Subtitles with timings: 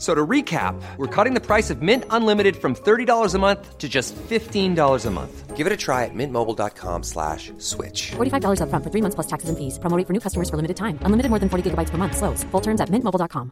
[0.00, 3.86] So to recap, we're cutting the price of Mint Unlimited from $30 a month to
[3.86, 5.56] just $15 a month.
[5.56, 8.12] Give it a try at mintmobile.com slash switch.
[8.16, 9.78] $45 upfront for three months plus taxes and fees.
[9.78, 10.98] Promo rate for new customers for limited time.
[11.04, 12.16] Unlimited more than 40 gigabytes per month.
[12.16, 12.44] Slows.
[12.44, 13.50] Full terms at mintmobile.com.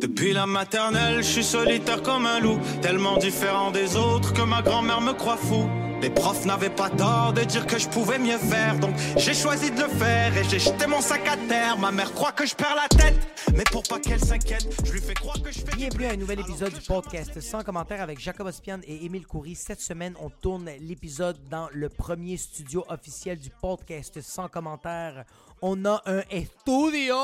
[0.00, 4.60] Depuis la maternelle, je suis solitaire comme un loup, tellement différent des autres que ma
[4.60, 5.70] grand-mère me croit fou.
[6.04, 9.70] Les profs n'avaient pas tort de dire que je pouvais mieux faire, donc j'ai choisi
[9.70, 11.78] de le faire et j'ai jeté mon sac à terre.
[11.78, 15.00] Ma mère croit que je perds la tête, mais pour pas qu'elle s'inquiète, je lui
[15.00, 15.74] fais croire que je fais.
[15.74, 19.54] Bienvenue à un nouvel épisode du podcast sans commentaire avec Jacob Ospian et Émile Coury.
[19.54, 25.24] Cette semaine, on tourne l'épisode dans le premier studio officiel du podcast sans commentaire.
[25.62, 27.16] On a un studio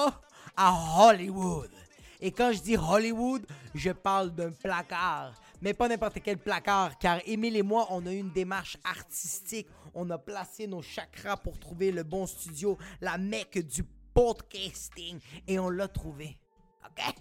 [0.56, 1.68] à Hollywood.
[2.22, 3.44] Et quand je dis Hollywood,
[3.74, 5.34] je parle d'un placard.
[5.60, 9.68] Mais pas n'importe quel placard, car Émile et moi, on a eu une démarche artistique.
[9.94, 15.18] On a placé nos chakras pour trouver le bon studio, la mecque du podcasting.
[15.46, 16.38] Et on l'a trouvé.
[16.86, 17.14] OK?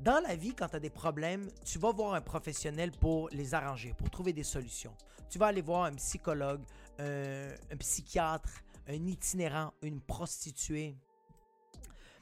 [0.00, 3.54] Dans la vie, quand tu as des problèmes, tu vas voir un professionnel pour les
[3.54, 4.94] arranger, pour trouver des solutions.
[5.30, 6.62] Tu vas aller voir un psychologue,
[6.98, 8.52] un, un psychiatre,
[8.86, 10.96] un itinérant, une prostituée.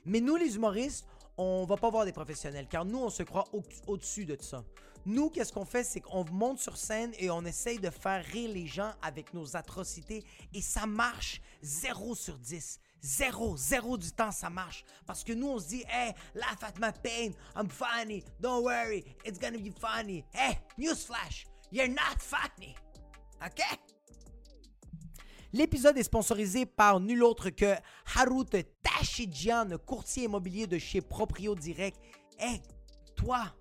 [0.05, 3.45] Mais nous, les humoristes, on va pas voir des professionnels, car nous, on se croit
[3.53, 4.65] au- au-dessus de ça.
[5.05, 8.51] Nous, qu'est-ce qu'on fait, c'est qu'on monte sur scène et on essaye de faire rire
[8.53, 10.25] les gens avec nos atrocités,
[10.55, 12.79] et ça marche 0 sur 10.
[13.01, 14.85] Zéro, zéro du temps, ça marche.
[15.07, 19.05] Parce que nous, on se dit, hey, laugh at my pain, I'm funny, don't worry,
[19.25, 20.25] it's gonna be funny.
[20.33, 22.77] Hey, newsflash, you're not funny.
[23.45, 23.61] OK?
[25.55, 27.75] L'épisode est sponsorisé par nul autre que
[28.17, 28.47] Harut
[28.83, 32.01] Tachidjian, courtier immobilier de chez Proprio Direct.
[32.39, 32.63] Hey,
[33.15, 33.55] toi,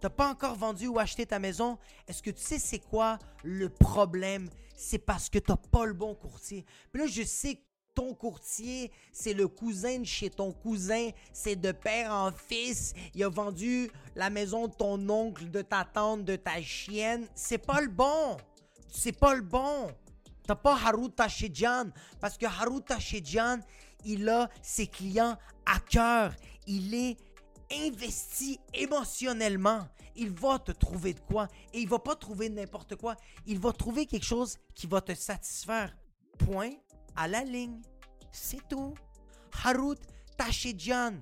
[0.00, 1.76] t'as pas encore vendu ou acheté ta maison?
[2.06, 4.48] Est-ce que tu sais c'est quoi le problème?
[4.76, 6.64] C'est parce que t'as pas le bon courtier.
[6.92, 7.62] Puis là, je sais que
[7.96, 12.92] ton courtier, c'est le cousin de chez ton cousin, c'est de père en fils.
[13.12, 17.26] Il a vendu la maison de ton oncle, de ta tante, de ta chienne.
[17.34, 18.36] C'est pas le bon.
[18.88, 19.90] C'est pas le bon.
[20.46, 21.90] T'as pas Harut Tachidjian
[22.20, 23.60] parce que Harut Tachidjian,
[24.04, 26.34] il a ses clients à cœur.
[26.66, 27.16] Il est
[27.72, 29.88] investi émotionnellement.
[30.16, 33.16] Il va te trouver de quoi et il va pas trouver n'importe quoi.
[33.46, 35.96] Il va trouver quelque chose qui va te satisfaire.
[36.38, 36.72] Point
[37.16, 37.80] à la ligne.
[38.30, 38.94] C'est tout.
[39.64, 39.98] Harut
[40.36, 41.14] Tachidjian.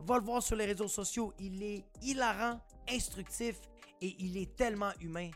[0.00, 1.32] Va le voir sur les réseaux sociaux.
[1.38, 3.56] Il est hilarant, instructif
[4.00, 5.30] et il est tellement humain.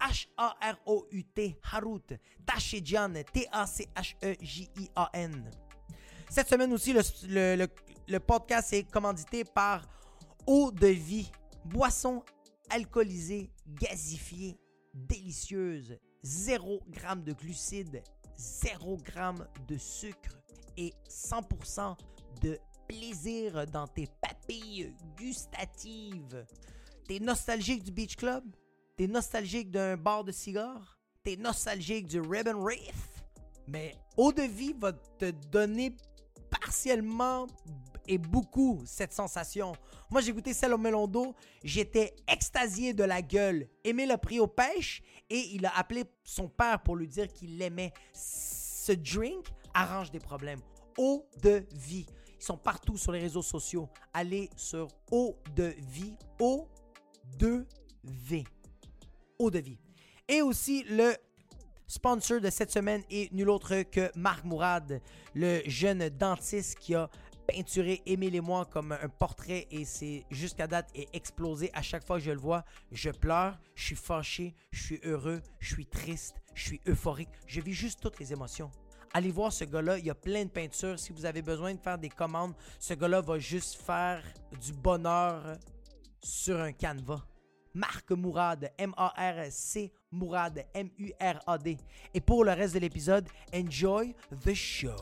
[0.00, 2.12] H-A-R-O-U-T, Harut,
[2.46, 5.50] Tachidjian, T-A-C-H-E-J-I-A-N.
[6.30, 7.66] Cette semaine aussi, le-
[8.06, 9.82] le podcast est commandité par
[10.46, 11.30] Eau de vie,
[11.64, 12.22] boisson
[12.70, 14.56] alcoolisée, gazifiée,
[14.94, 18.02] délicieuse, 0 g de glucides,
[18.36, 19.04] 0 g
[19.66, 20.38] de sucre
[20.76, 21.96] et 100%
[22.40, 26.46] de plaisir dans tes papilles gustatives.
[27.06, 28.44] T'es nostalgique du Beach Club?
[28.98, 30.98] T'es nostalgique d'un bar de cigare?
[31.22, 33.22] T'es nostalgique du Ribbon Wreath?
[33.68, 35.96] Mais Eau de vie va te donner
[36.50, 37.46] partiellement
[38.08, 39.72] et beaucoup cette sensation.
[40.10, 41.08] Moi, j'ai goûté celle au melon
[41.62, 43.68] j'étais extasié de la gueule.
[43.84, 47.56] Aimé l'a pris aux pêches et il a appelé son père pour lui dire qu'il
[47.56, 47.92] l'aimait.
[48.12, 50.60] Ce drink arrange des problèmes.
[50.96, 52.06] Eau de vie.
[52.40, 53.88] Ils sont partout sur les réseaux sociaux.
[54.12, 58.44] Allez sur Eau de vie, O2V.
[60.28, 61.14] Et aussi le
[61.86, 65.00] sponsor de cette semaine est nul autre que Marc Mourad,
[65.34, 67.08] le jeune dentiste qui a
[67.46, 71.70] peinturé Émile et moi comme un portrait et c'est jusqu'à date est explosé.
[71.72, 75.40] À chaque fois que je le vois, je pleure, je suis fâché, je suis heureux,
[75.60, 77.30] je suis triste, je suis euphorique.
[77.46, 78.72] Je vis juste toutes les émotions.
[79.14, 80.98] Allez voir ce gars-là, il y a plein de peintures.
[80.98, 84.22] Si vous avez besoin de faire des commandes, ce gars-là va juste faire
[84.60, 85.56] du bonheur
[86.22, 87.24] sur un canevas.
[87.74, 91.76] Marc Mourad, M-A-R-C Mourad, M-U-R-A-D.
[92.14, 94.96] Et pour le reste de l'épisode, enjoy the show.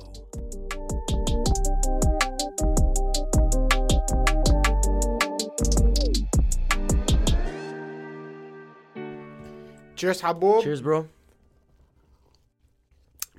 [9.96, 10.62] Cheers, Haboub.
[10.62, 11.06] Cheers, bro.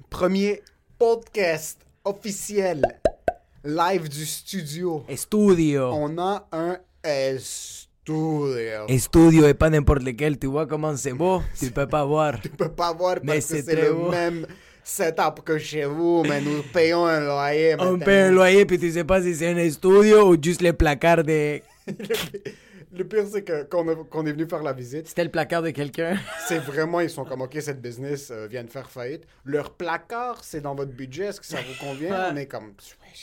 [0.10, 0.64] Premier
[0.98, 2.82] podcast officiel
[3.64, 5.04] live du studio.
[5.08, 5.92] Et studio.
[5.94, 7.38] On a un euh,
[8.88, 10.38] Estudio et pas n'importe lequel.
[10.38, 11.42] Tu vois comment c'est beau?
[11.60, 12.40] Tu peux pas voir.
[12.42, 14.10] Tu peux pas voir Mais parce que c'est le beau.
[14.10, 14.46] même
[14.84, 17.76] setup que chez vous, mais nous payons un loyer.
[17.80, 18.06] On maintenant.
[18.06, 21.24] paie un loyer puis tu sais pas si c'est un estudio ou juste les placards
[21.24, 21.62] de...
[22.98, 25.62] Le pire, c'est que quand on, on est venu faire la visite, C'était le placard
[25.62, 26.18] de quelqu'un.
[26.48, 29.24] c'est vraiment, ils sont comme, OK, cette business euh, vient de faire faillite.
[29.44, 32.32] Leur placard, c'est dans votre budget, est-ce que ça vous convient?
[32.32, 32.74] On est comme,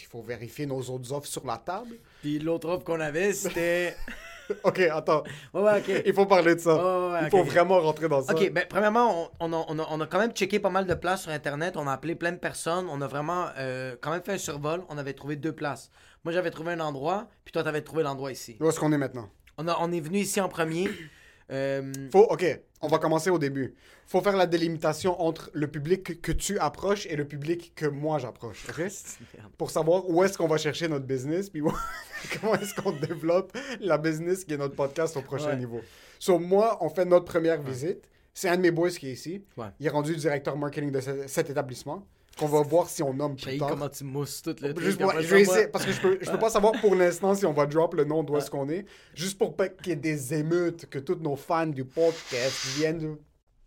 [0.01, 1.97] il faut vérifier nos autres offres sur la table.
[2.21, 3.97] Puis l'autre offre qu'on avait, c'était...
[4.65, 5.23] OK, attends.
[5.53, 6.03] Ouais, ouais, ok.
[6.07, 6.75] Il faut parler de ça.
[6.75, 8.33] Ouais, ouais, il faut vraiment rentrer dans ça.
[8.35, 10.87] Ok, ben premièrement, on, on a, on a- on a quand même checké pas mal
[10.87, 11.77] de places sur Internet.
[11.77, 12.87] On a appelé plein de personnes.
[12.91, 14.83] On a vraiment euh, quand même fait un survol.
[14.89, 15.91] On avait trouvé deux places.
[16.25, 18.57] Moi, j'avais trouvé un endroit, puis toi, t'avais trouvé l'endroit ici.
[18.61, 19.29] Où est-ce qu'on est maintenant?
[19.59, 20.89] On, a, on est venu ici en premier.
[21.51, 22.45] Euh, Faut, OK,
[22.81, 23.75] on va commencer au début.
[24.07, 27.87] Faut faire la délimitation entre le public que, que tu approches et le public que
[27.87, 28.83] moi j'approche, OK?
[29.59, 31.63] Pour savoir où est-ce qu'on va chercher notre business, puis
[32.41, 35.57] comment est-ce qu'on développe la business qui est notre podcast au prochain Ouais.
[35.57, 35.81] niveau.
[36.19, 38.09] Sur moi, on fait notre première visite.
[38.33, 39.45] C'est un de mes boys qui est ici.
[39.57, 39.67] Ouais.
[39.81, 42.07] Il est rendu directeur marketing de ce- cet établissement.
[42.39, 43.69] Qu'on va voir si on nomme plus tard.
[43.69, 44.99] comment tu mousses tout le truc.
[44.99, 47.47] Pour- je vais essayer, parce que je peux, je peux pas savoir pour l'instant si
[47.47, 48.87] on va drop le nom d'où est-ce qu'on est.
[49.15, 53.17] Juste pour pas qu'il y ait des émeutes, que tous nos fans du podcast viennent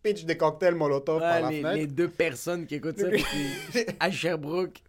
[0.04, 1.76] pitch des cocktails Molotov par Ouais, la les, fenêtre.
[1.78, 3.08] les deux personnes qui écoutent ça,
[3.74, 4.84] puis à Sherbrooke.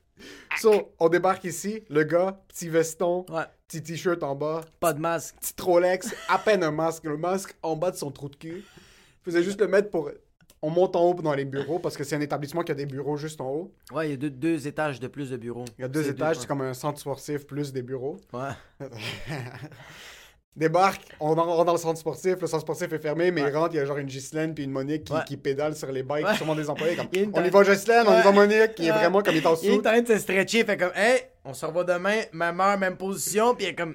[0.58, 4.98] So, on débarque ici, le gars, petit veston, Ouais, petit t-shirt en bas, pas de
[5.00, 5.36] masque.
[5.40, 8.64] petit Rolex, à peine un masque, le masque en bas de son trou de cul.
[9.20, 10.10] Je faisais juste le mettre pour...
[10.60, 12.86] On monte en haut dans les bureaux, parce que c'est un établissement qui a des
[12.86, 13.72] bureaux juste en haut.
[13.92, 15.64] Ouais, il y a deux, deux étages de plus de bureaux.
[15.78, 18.16] Il y a deux étages, c'est comme un centre sportif plus des bureaux.
[18.32, 18.50] Ouais.
[20.56, 23.74] Débarque, on rentre dans le centre sportif, le centre sportif est fermé, mais il rentre,
[23.74, 25.20] il y a genre une Ghislaine puis une Monique qui, Ouais.
[25.24, 26.34] qui pédale sur les bikes, Ouais.
[26.34, 28.32] sûrement des employés comme Il On y va Ghislaine, on y va.
[28.32, 30.64] Monique, qui est vraiment comme il est en Il est en train de se stretcher,
[30.64, 33.94] fait comme, hey, on se revoit demain, même heure, même position, puis il est comme,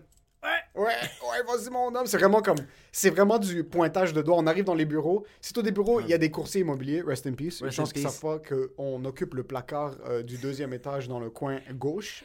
[0.75, 2.57] Ouais, ouais, vas-y mon homme, c'est vraiment comme
[2.91, 4.37] c'est vraiment du pointage de doigts.
[4.37, 7.01] On arrive dans les bureaux, c'est tous des bureaux, il y a des coursiers immobiliers,
[7.01, 7.61] rest in peace.
[7.61, 11.19] Rest Je pense qu'ils savent pas qu'on occupe le placard euh, du deuxième étage dans
[11.19, 12.23] le coin gauche.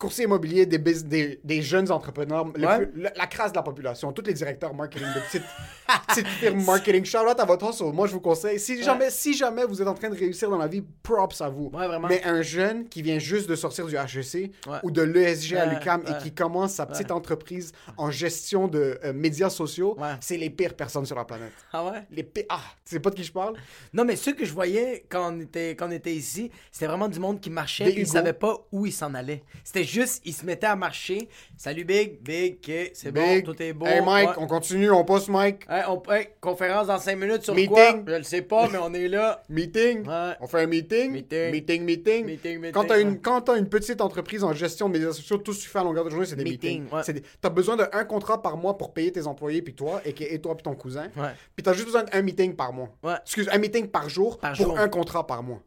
[0.00, 2.86] Coursier immobilier, des, des, des jeunes entrepreneurs, les Ouais.
[2.86, 5.42] plus- la, la crasse de la population, tous les directeurs marketing de petites,
[6.08, 7.04] petites firmes marketing.
[7.04, 7.92] Shout out à votre hustle.
[7.92, 10.56] Moi, je vous conseille, si jamais, si jamais vous êtes en train de réussir dans
[10.56, 11.70] la vie, props à vous.
[11.74, 12.08] Ouais, vraiment.
[12.08, 14.50] Mais un jeune qui vient juste de sortir du HEC
[14.82, 15.76] ou de l'ESG à ouais.
[16.08, 20.74] et qui commence sa petite entreprise en gestion de euh, médias sociaux, c'est les pires
[20.74, 21.52] personnes sur la planète.
[21.74, 22.06] ah ouais?
[22.10, 22.44] Les pires.
[22.48, 23.54] Ah, tu sais pas de qui je parle?
[23.92, 27.08] Non, mais ceux que je voyais quand on était, quand on était ici, c'était vraiment
[27.08, 29.42] du monde qui marchait et ils savaient pas où ils s'en allaient.
[29.62, 31.28] C'était juste, ils se mettaient à marcher.
[31.56, 33.86] Salut Big, Big, ok, c'est bon, tout est beau.
[33.86, 34.34] Hey Mike, Ouais.
[34.38, 35.64] on continue, on poste Mike.
[35.68, 37.70] Hey, on, hey, conférence dans 5 minutes sur Meeting.
[37.70, 38.02] quoi?
[38.06, 39.42] Je le sais pas, mais on est là.
[39.48, 40.06] Meeting.
[40.06, 40.32] Ouais.
[40.40, 41.10] On fait un meeting.
[41.12, 41.50] Meeting.
[41.50, 42.24] Meeting, meeting.
[42.26, 43.02] Meeting, meeting, Quand t'as ouais.
[43.02, 45.84] une, quand t'as une petite entreprise en gestion de médias sociaux, tout se fait à
[45.84, 47.14] longueur de journée, c'est des Meeting, meetings.
[47.14, 50.40] des- T'as besoin d'un contrat par mois pour payer tes employés, puis toi, et, et
[50.40, 51.08] toi, puis ton cousin.
[51.56, 52.88] Puis t'as juste besoin d'un meeting par mois.
[53.22, 54.78] Excuse, un meeting par jour Par pour jour.
[54.78, 55.60] un contrat par mois.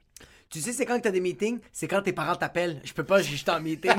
[0.53, 1.57] Tu sais, c'est quand que t'as des meetings?
[1.71, 2.79] C'est quand tes parents t'appellent.
[2.83, 3.89] Je peux pas, j'étais en meeting.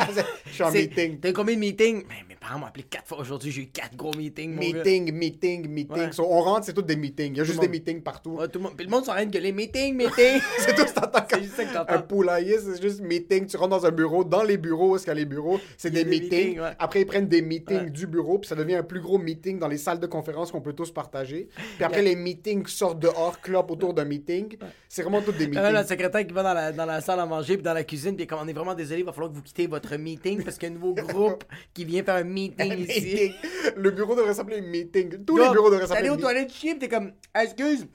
[0.46, 1.18] Je suis en meeting.
[1.20, 2.04] T'as eu combien de meetings?
[2.08, 3.50] Mais mes parents m'ont appelé 4 fois aujourd'hui.
[3.50, 4.54] J'ai eu 4 gros meetings.
[4.54, 4.84] mon gars.
[4.84, 5.96] Meeting, meeting, meeting.
[5.96, 6.12] Ouais.
[6.12, 7.32] So, on rentre, c'est tous des meetings.
[7.32, 8.37] Il y a juste des meetings partout.
[8.37, 10.40] Ouais, tout le monde, puis le monde s'arrête de gueuler meeting, meeting.
[10.61, 12.02] C'est tout, t'entends C'est comme juste ça un t'entends.
[12.02, 13.46] poulailler, c'est juste meeting.
[13.46, 15.90] Tu rentres dans un bureau, dans les bureaux, est-ce qu'il y a les bureaux, c'est
[15.90, 16.30] des, des meetings.
[16.50, 16.73] meetings, ouais.
[16.78, 19.66] Après, ils prennent des meetings du bureau, puis ça devient un plus gros meeting dans
[19.68, 21.49] les salles de conférence qu'on peut tous partager.
[21.75, 24.56] Puis après, les meetings sortent dehors, clopent autour d'un meeting.
[24.88, 25.84] C'est vraiment tous des meetings.
[25.88, 28.26] secrétaire qui va dans la, dans la salle à manger puis dans la cuisine puis
[28.26, 30.68] comme on est vraiment désolé, il va falloir que vous quittez votre meeting parce qu'il
[30.68, 31.42] y a un nouveau groupe
[31.74, 33.00] qui vient faire un meeting Un ici.
[33.00, 33.32] meeting.
[33.76, 35.24] Le bureau devrait s'appeler meeting.
[35.24, 37.86] Tous Là, les bureaux devraient T'es allé s'appeler aux toilettes chier t'es comme excuse,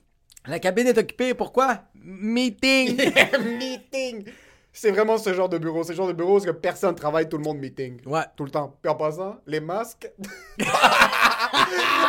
[0.45, 1.83] la cabine est occupée, pourquoi?
[1.95, 2.97] Meeting!
[3.59, 4.25] meeting.
[4.71, 5.83] C'est vraiment ce genre de bureau.
[5.83, 7.99] C'est le genre de bureau où que personne travaille, tout le monde meeting.
[8.05, 8.21] Ouais.
[8.35, 8.77] Tout le temps.
[8.81, 10.09] Puis en passant, les masques.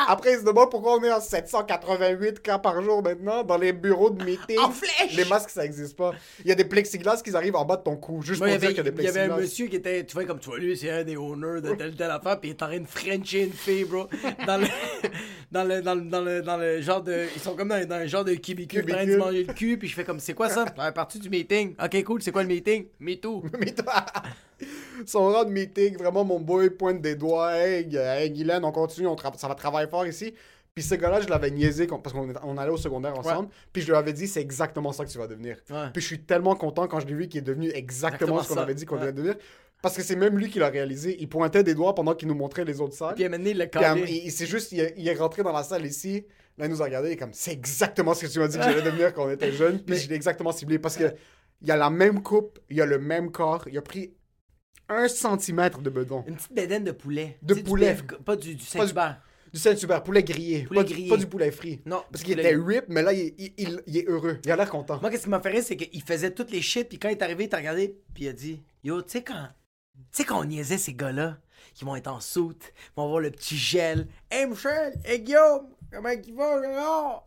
[0.09, 3.73] Après, ils se demandent pourquoi on est en 788 cas par jour maintenant dans les
[3.73, 4.59] bureaux de meeting.
[4.59, 5.17] En flèche!
[5.17, 6.13] Les masques, ça existe pas.
[6.45, 8.59] Il y a des plexiglas qui arrivent en bas de ton cou, juste Moi, pour
[8.59, 9.37] dire avait, qu'il y a des il y avait plexiglas.
[9.37, 11.75] un monsieur qui était, tu vois, comme tu vois, lui, c'est un des owners de
[11.75, 14.07] telle telle affaire, puis il est en train de frencher une fille, bro.
[14.47, 14.67] Dans le,
[15.53, 17.27] dans le, dans le, dans le, dans le genre de.
[17.35, 19.79] Ils sont comme dans, dans un genre de cubicule, en train de manger le cul,
[19.79, 20.65] puis je fais comme, c'est quoi ça?
[20.95, 21.75] Partie du meeting.
[21.83, 22.87] Ok, cool, c'est quoi le meeting?
[22.99, 23.43] Me too.
[23.59, 24.05] Mais toi,
[25.07, 27.57] son rang de meeting, vraiment, mon boy pointe des doigts.
[27.57, 30.35] Hey, hey Guylaine, on continue, on ça va travailler fort ici.
[30.75, 33.49] Puis ce gars-là, je l'avais niaisé parce qu'on allait au secondaire ensemble.
[33.73, 35.57] Puis je lui avais dit, c'est exactement ça que tu vas devenir.
[35.69, 35.89] Ouais.
[35.93, 38.49] Puis je suis tellement content quand je l'ai vu qu'il est devenu exactement, Exactement ce
[38.49, 39.01] qu'on avait dit qu'on Ouais.
[39.03, 39.35] devait devenir.
[39.83, 41.17] Parce que c'est même lui qui l'a réalisé.
[41.21, 43.15] Il pointait des doigts pendant qu'il nous montrait les autres salles.
[43.15, 44.05] Puis il l'a Puis, euh, calé.
[44.07, 46.25] il, il- c'est juste, il, est- il est rentré dans la salle ici.
[46.59, 47.09] Là, il nous a regardé.
[47.09, 49.31] Il est comme, c'est exactement ce que tu m'as dit que j'allais devenir quand on
[49.31, 49.79] était jeune.
[49.79, 50.79] Puis Mais- je l'ai exactement ciblé.
[50.79, 51.13] Parce que
[51.63, 53.65] il y a la même coupe, il y a le même corps.
[53.69, 54.15] Il a pris
[54.89, 56.25] un centimètre de bedon.
[56.27, 57.39] Une petite bédaine de poulet.
[57.43, 57.97] De Tu sais, du poulet.
[58.25, 59.21] Pas du, du Saint-Hubert.
[59.53, 60.63] Du Saint-Hubert, poulet grillé.
[60.65, 61.09] Poulet pas, du- grillé.
[61.09, 61.81] pas du poulet frit.
[61.87, 64.39] Non, Parce qu'il poulet était rip, mais là, il, il- il- il est heureux.
[64.45, 65.01] Il a l'air content.
[65.01, 67.13] Moi, qu'est-ce qui m'a fait rire, c'est qu'il faisait toutes les shit, puis quand il
[67.13, 69.49] est arrivé, il t'a regardé, puis il a dit Yo, tu sais, quand.
[69.97, 71.39] Tu sais, quand on niaisait ces gars-là,
[71.75, 74.07] qui vont être en soute, ils vont avoir le petit gel.
[74.31, 77.27] Hey, Michel, hey, Guillaume, comment il va, Gérard?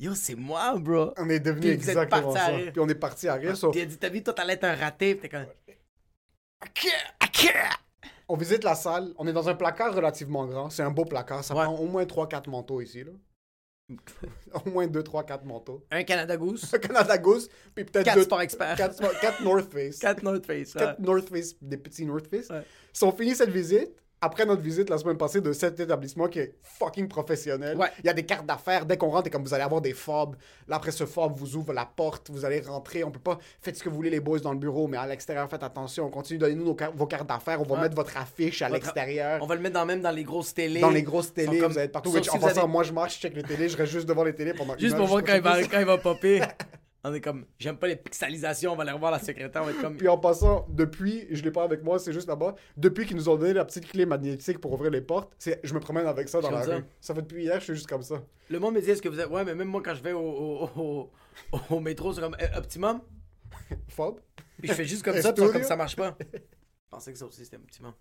[0.00, 1.12] Yo, c'est moi, bro.
[1.18, 2.48] On est devenu exactement ça.
[2.72, 3.54] Puis on est parti à rire.
[3.74, 5.46] il a dit T'as vu, toi, t'allais être un raté, puis t'es comme.
[8.28, 9.12] On visite la salle.
[9.18, 10.70] On est dans un placard relativement grand.
[10.70, 11.42] C'est un beau placard.
[11.44, 11.64] Ça Ouais.
[11.64, 13.04] prend au moins 3-4 manteaux ici.
[13.04, 13.12] Là.
[14.64, 15.84] au moins 2, 3, 4 manteaux.
[15.90, 18.76] Un Canada Goose, Un Canada Goose, puis peut-être Quatre deux- Sport Expert.
[18.76, 19.98] quatre Sport- quatre North Face.
[19.98, 20.74] 4 North Face.
[20.74, 20.80] ouais.
[20.80, 22.48] Quatre North Face, des petits North Face.
[22.92, 23.90] Si on finit cette visite,
[24.22, 27.88] après notre visite la semaine passée de cet établissement qui est fucking professionnel, Ouais.
[28.00, 28.84] il y a des cartes d'affaires.
[28.84, 30.36] Dès qu'on rentre, et comme vous allez avoir des fobs.
[30.68, 33.02] Là, après ce fob, vous ouvre la porte, vous allez rentrer.
[33.02, 33.38] On peut pas.
[33.62, 36.04] Faites ce que vous voulez, les boys, dans le bureau, mais à l'extérieur, faites attention.
[36.06, 37.60] On continue, donnez-nous car- vos cartes d'affaires.
[37.60, 37.80] On va Ouais.
[37.82, 39.42] mettre votre affiche à l'extérieur.
[39.42, 40.80] On va le mettre dans, même dans les grosses télés.
[40.80, 42.10] Dans les grosses télés, comme- vous allez être partout.
[42.10, 43.92] sauf Which, si en passant, avez- moi, je marche, je check les télés, je reste
[43.92, 45.86] juste devant les télés pendant une Juste heure, pour voir quand il, va, quand il
[45.86, 46.40] va popper.
[47.02, 49.70] On est comme, j'aime pas les pixelisations, on va aller revoir la secrétaire, on va
[49.70, 49.96] être comme.
[49.96, 53.28] Puis en passant, depuis, je l'ai pas avec moi, c'est juste là-bas, depuis qu'ils nous
[53.30, 56.28] ont donné la petite clé magnétique pour ouvrir les portes, c'est, je me promène avec
[56.28, 56.76] ça dans la ça.
[56.76, 56.84] rue.
[57.00, 58.22] Ça fait depuis hier, je suis juste comme ça.
[58.50, 59.30] Le monde me dit, est-ce que vous êtes.
[59.30, 61.10] Ouais, mais même moi, quand je vais au, au, au,
[61.52, 63.00] au- au métro, c'est comme euh, Optimum?
[63.88, 64.20] Fob.
[64.58, 66.16] Puis je fais juste comme ça, puis comme ça marche pas.
[66.20, 66.38] Je
[66.90, 67.94] pensais que ça aussi c'était Optimum.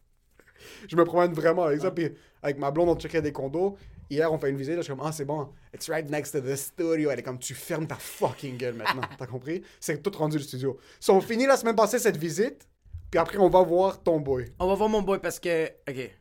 [0.90, 1.90] Je me promène vraiment avec ça.
[1.92, 2.12] Puis
[2.44, 3.78] avec ma blonde, on checkait des condos.
[4.10, 4.74] Hier, on fait une visite.
[4.74, 5.50] Là, je suis comme, ah, c'est bon.
[5.74, 7.12] It's right next to the studio.
[7.12, 9.04] Elle est comme, tu fermes ta fucking gueule maintenant.
[9.18, 9.64] T'as compris?
[9.80, 10.80] C'est tout rendu le studio.
[11.00, 12.68] So, on finit la semaine passée cette visite.
[13.12, 14.52] Puis après, on va voir ton boy.
[14.60, 15.68] On va voir mon boy parce que.
[15.88, 16.12] Ok.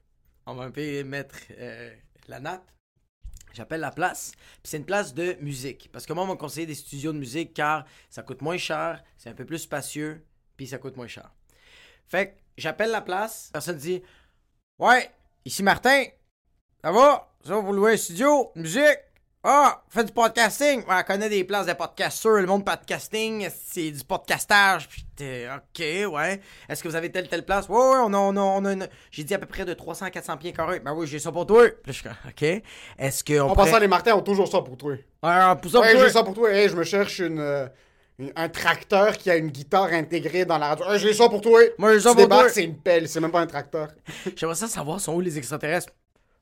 [0.47, 1.95] On va un peu mettre euh,
[2.29, 2.71] la nappe.
[3.53, 4.33] J'appelle la place.
[4.37, 5.89] Puis c'est une place de musique.
[5.93, 9.03] Parce que moi, on m'a conseillé des studios de musique car ça coûte moins cher,
[9.17, 10.25] c'est un peu plus spacieux,
[10.57, 11.31] puis ça coûte moins cher.
[12.07, 13.51] Fait que j'appelle la place.
[13.53, 14.03] Personne dit
[14.79, 15.11] Ouais,
[15.45, 16.05] ici Martin.
[16.83, 17.28] Ça va?
[17.47, 18.51] Ça vous louer un studio?
[18.57, 18.99] Musique?
[19.45, 20.81] Ah, fait du podcasting?
[20.81, 22.33] Ouais, on connaît des places de podcasteurs.
[22.41, 24.89] Le monde podcasting, c'est du podcastage.
[24.89, 26.41] Puis t'es, ok, ouais.
[26.69, 27.69] Est-ce que vous avez telle, telle place?
[27.69, 28.89] Ouais, ouais, on a, on a, on a une...
[29.11, 30.81] J'ai dit à peu près de 300 à 400 pieds carrés.
[30.81, 31.65] Ben oui, j'ai ça pour toi.
[31.85, 32.63] Puis je ok.
[32.99, 33.67] Est-ce qu'on En pourrait...
[33.71, 34.93] passant, les Martins ont toujours ça pour toi.
[35.23, 36.11] Ouais, pour ça, Ouais, pour j'ai toi.
[36.11, 36.51] ça pour toi.
[36.53, 37.67] Hey, je me cherche une, euh,
[38.19, 40.85] une- un tracteur qui a une guitare intégrée dans la radio.
[40.91, 41.61] Hey, j'ai ça pour toi.
[41.79, 42.49] Moi, j'ai ça Tu pour toi.
[42.51, 43.09] c'est une pelle.
[43.09, 43.89] C'est même pas un tracteur.
[44.37, 45.93] J'aimerais ça savoir sont où les extraterrestres?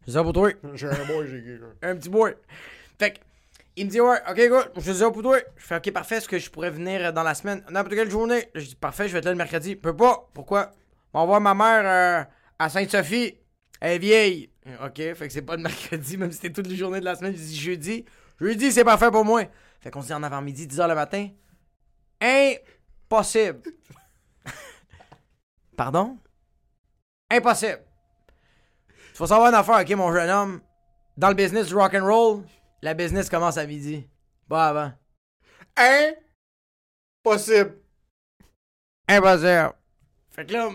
[0.06, 0.50] J'ai ça pour toi?
[0.74, 2.34] J'ai un boy, j'ai un petit boy.
[2.98, 3.18] Fait que,
[3.76, 5.38] il me dit, ouais, ok, good, je dis ça pour toi.
[5.56, 8.10] Je fais, ok, parfait, est-ce que je pourrais venir euh, dans la semaine, n'importe quelle
[8.10, 8.48] journée?
[8.54, 9.72] Je dis, parfait, je vais être là le mercredi.
[9.72, 10.28] Je peux pas.
[10.32, 10.70] Pourquoi?
[11.12, 12.24] On va voir ma mère euh,
[12.58, 13.36] à Sainte-Sophie.
[13.80, 14.50] Elle est vieille.
[14.84, 17.16] Ok, fait que c'est pas le mercredi, même si c'était toutes les journées de la
[17.16, 17.32] semaine.
[17.34, 18.04] Je dis jeudi.
[18.40, 19.42] Jeudi, c'est parfait pour moi.
[19.80, 21.28] Fait qu'on se dit en avant-midi, 10h le matin.
[22.20, 23.60] Impossible.
[25.76, 26.18] Pardon?
[27.30, 27.85] Impossible.
[29.16, 30.60] Tu faut savoir une affaire, ok, mon jeune homme.
[31.16, 32.44] Dans le business du rock and roll,
[32.82, 34.06] la business commence à midi.
[34.46, 34.92] Pas avant.
[37.24, 37.78] Impossible.
[39.08, 39.72] Impossible.
[40.32, 40.68] Fait que là,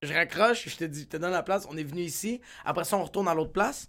[0.00, 2.40] je raccroche, je te dis, je te donne la place, on est venu ici.
[2.64, 3.88] Après ça, on retourne à l'autre place.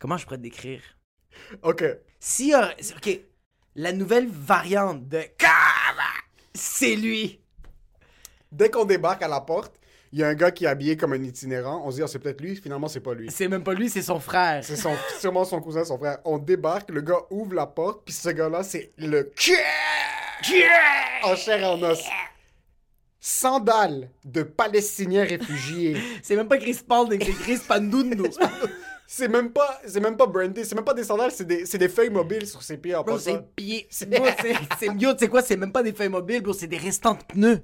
[0.00, 0.82] Comment je pourrais te décrire?
[1.62, 1.84] OK.
[2.18, 3.20] Si, euh, ok,
[3.76, 5.22] la nouvelle variante de
[6.52, 7.44] c'est lui.
[8.50, 9.77] Dès qu'on débarque à la porte,
[10.12, 11.82] il y a un gars qui est habillé comme un itinérant.
[11.84, 12.56] On se dit, ah, c'est peut-être lui.
[12.56, 13.30] Finalement, c'est pas lui.
[13.30, 14.64] C'est même pas lui, c'est son frère.
[14.64, 16.18] C'est son, sûrement son cousin, son frère.
[16.24, 19.32] On débarque, le gars ouvre la porte, puis ce gars-là, c'est le
[21.24, 22.04] en chair et en os.
[23.20, 25.96] Sandales de Palestiniens réfugiés.
[26.22, 28.24] C'est même pas Chris Paul, c'est Chris Pandundo.
[29.10, 31.78] C'est même pas, c'est même pas brandé, c'est même pas des sandales, c'est des, c'est
[31.78, 33.30] des feuilles mobiles sur ses pieds en Bro, passant.
[33.32, 33.88] c'est pieds.
[34.06, 36.66] Bro, c'est- c'est- Yo, tu sais quoi, c'est même pas des feuilles mobiles, bro, c'est
[36.66, 37.60] des restants de pneus.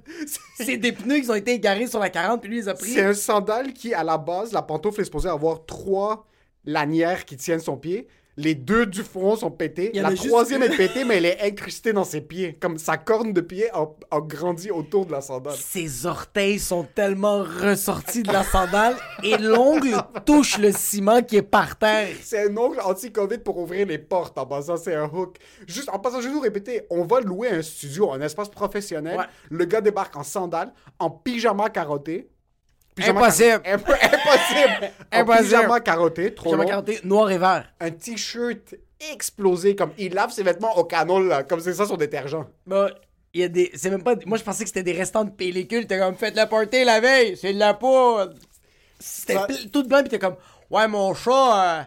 [0.57, 2.89] C'est des pneus qui ont été égarés sur la 40, puis lui, les a pris.
[2.89, 6.25] C'est un sandal qui, à la base, la pantoufle est supposée avoir trois
[6.63, 8.07] lanières qui tiennent son pied.
[8.37, 9.57] Les deux du front sont en
[9.93, 12.57] La juste troisième est pétée, mais elle est incrustée dans ses pieds.
[12.59, 15.55] Comme sa corne de pied a, a grandi autour de la sandale.
[15.55, 21.41] Ses orteils sont tellement ressortis de la sandale et l'ongle touche le ciment qui est
[21.41, 22.09] par terre.
[22.21, 24.37] C'est un ongle anti-Covid pour ouvrir les portes.
[24.37, 25.37] En passant, c'est un hook.
[25.65, 29.17] Juste, en passant, je vais vous répéter, on va louer un studio, un espace professionnel.
[29.17, 29.25] Ouais.
[29.49, 32.29] Le gars débarque en sandales, en pyjama carotté.
[32.95, 33.61] Pyjama Impossible.
[33.63, 34.91] car- Imp- Impossible.
[35.11, 35.43] Impossible.
[35.49, 36.65] pyjama carotté, trop J'ai long.
[36.65, 37.65] carotté noir et vert.
[37.79, 38.75] Un t-shirt
[39.11, 42.45] explosé, comme il lave ses vêtements au canon, là, comme c'est ça son détergent.
[42.65, 42.89] Bah,
[43.33, 43.69] il y a des.
[43.75, 44.15] C'est même pas.
[44.25, 45.85] Moi, je pensais que c'était des restants de pellicule.
[45.87, 48.33] T'es comme, faites la party la veille, c'est de la poudre.
[48.99, 50.37] C'était Ça- tout blanc, pis t'es comme,
[50.71, 51.83] ouais, mon chat, euh,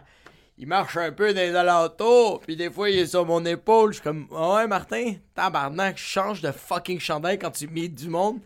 [0.59, 3.89] il marche un peu dans les alentours, pis des fois, il est sur mon épaule.
[3.93, 8.37] Je suis comme, ouais, Martin, tabarnak, change de fucking chandail quand tu mets du monde.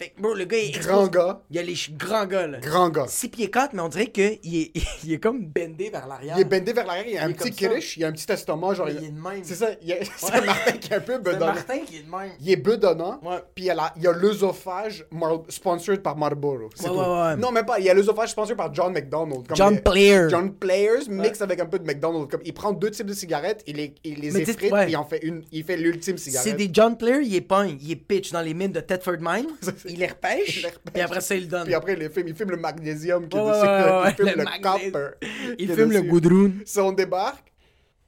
[0.00, 1.42] Fait que, bro, le gars, est Grand gars.
[1.50, 2.58] Il y a les grands gars, là.
[2.60, 3.04] Grand gars.
[3.06, 4.72] 6 pieds 4, mais on dirait qu'il est,
[5.04, 6.36] il est comme bendé vers l'arrière.
[6.38, 8.32] Il est bendé vers l'arrière, il a un Il petit kirish, il a un petit
[8.32, 8.88] estomac, genre.
[8.88, 9.40] Il est de même.
[9.42, 9.68] C'est ça,
[10.16, 11.52] c'est Martin qui est un peu C'est bedonnant.
[11.52, 12.30] Martin qui est de même.
[12.40, 13.40] Il est bedonnant, Ouais.
[13.54, 16.70] puis il y a, l'œsophage mar- sponsored par Marlboro.
[16.74, 17.36] C'est Ouais, ouais, ouais.
[17.36, 17.78] Non, même pas.
[17.78, 19.46] Il y a l'œsophage sponsored par John McDonald.
[19.46, 20.26] comme John les- Player.
[20.30, 22.30] John Players mix avec un peu de McDonald's.
[22.30, 25.04] Comme, il prend deux types de cigarettes, il les, il les effrite, puis il en
[25.04, 26.48] fait une, il fait l'ultime cigarette.
[26.48, 29.18] C'est des John Player, il est pogne, il est pitch dans les mines de Thetford
[29.20, 29.46] Mine,
[29.92, 30.92] il les repêche, Il les repêche.
[30.92, 31.64] puis après ça, il le donne.
[31.64, 34.16] Puis après, il les filme, il filme le magnésium qui est dessus.
[34.18, 35.26] il filme le copper.
[35.58, 36.52] il filme le goudron.
[36.64, 37.52] Si on débarque,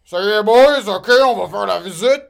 [0.05, 2.23] ça y est, boys, ok, on va faire la visite.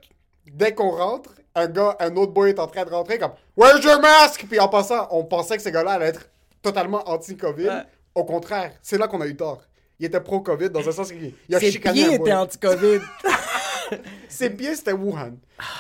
[0.46, 3.84] Dès qu'on rentre, un gars, un autre boy est en train de rentrer comme Where's
[3.84, 4.44] your mask?
[4.48, 6.28] Puis en passant, on pensait que ces gars-là allaient être
[6.62, 7.68] totalement anti-Covid.
[7.68, 7.82] Ouais.
[8.14, 9.62] Au contraire, c'est là qu'on a eu tort.
[9.98, 13.00] Il était pro-Covid dans un sens qu'il il a Ses chicané pieds étaient anti-Covid.
[14.28, 15.36] Ses pieds, c'était Wuhan.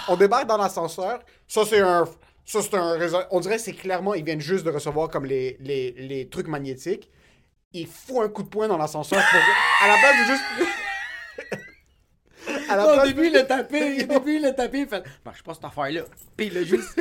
[0.08, 1.20] On débarque dans l'ascenseur.
[1.48, 2.04] Ça, c'est un.
[2.44, 5.24] Ça, c'est un réseau- On dirait que c'est clairement, ils viennent juste de recevoir comme
[5.24, 7.08] les, les, les trucs magnétiques.
[7.72, 9.40] Il fout un coup de poing dans l'ascenseur pour.
[9.84, 10.72] À la place de juste.
[12.68, 15.02] À la Au place début, il l'a tapé, au début, il l'a tapé, il fait
[15.24, 16.02] «Marche pas cette affaire-là.»
[16.36, 17.00] Puis il a juste...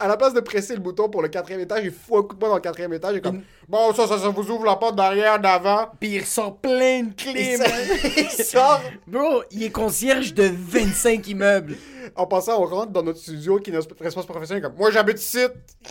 [0.00, 2.34] à la place de presser le bouton pour le quatrième étage, il fout un coup
[2.34, 3.12] de poing dans le quatrième étage.
[3.14, 3.42] Il est comme.
[3.68, 5.88] Bon, ça, ça, ça vous ouvre la porte d'arrière, d'avant.
[6.00, 8.82] Puis il ressort plein de clés, Il sort- il sort.
[9.06, 11.76] Bro, il est concierge de 25 immeubles.
[12.16, 14.62] En passant, on rentre dans notre studio qui est notre espace professionnel.
[14.62, 15.40] Comme, moi, j'habite ici.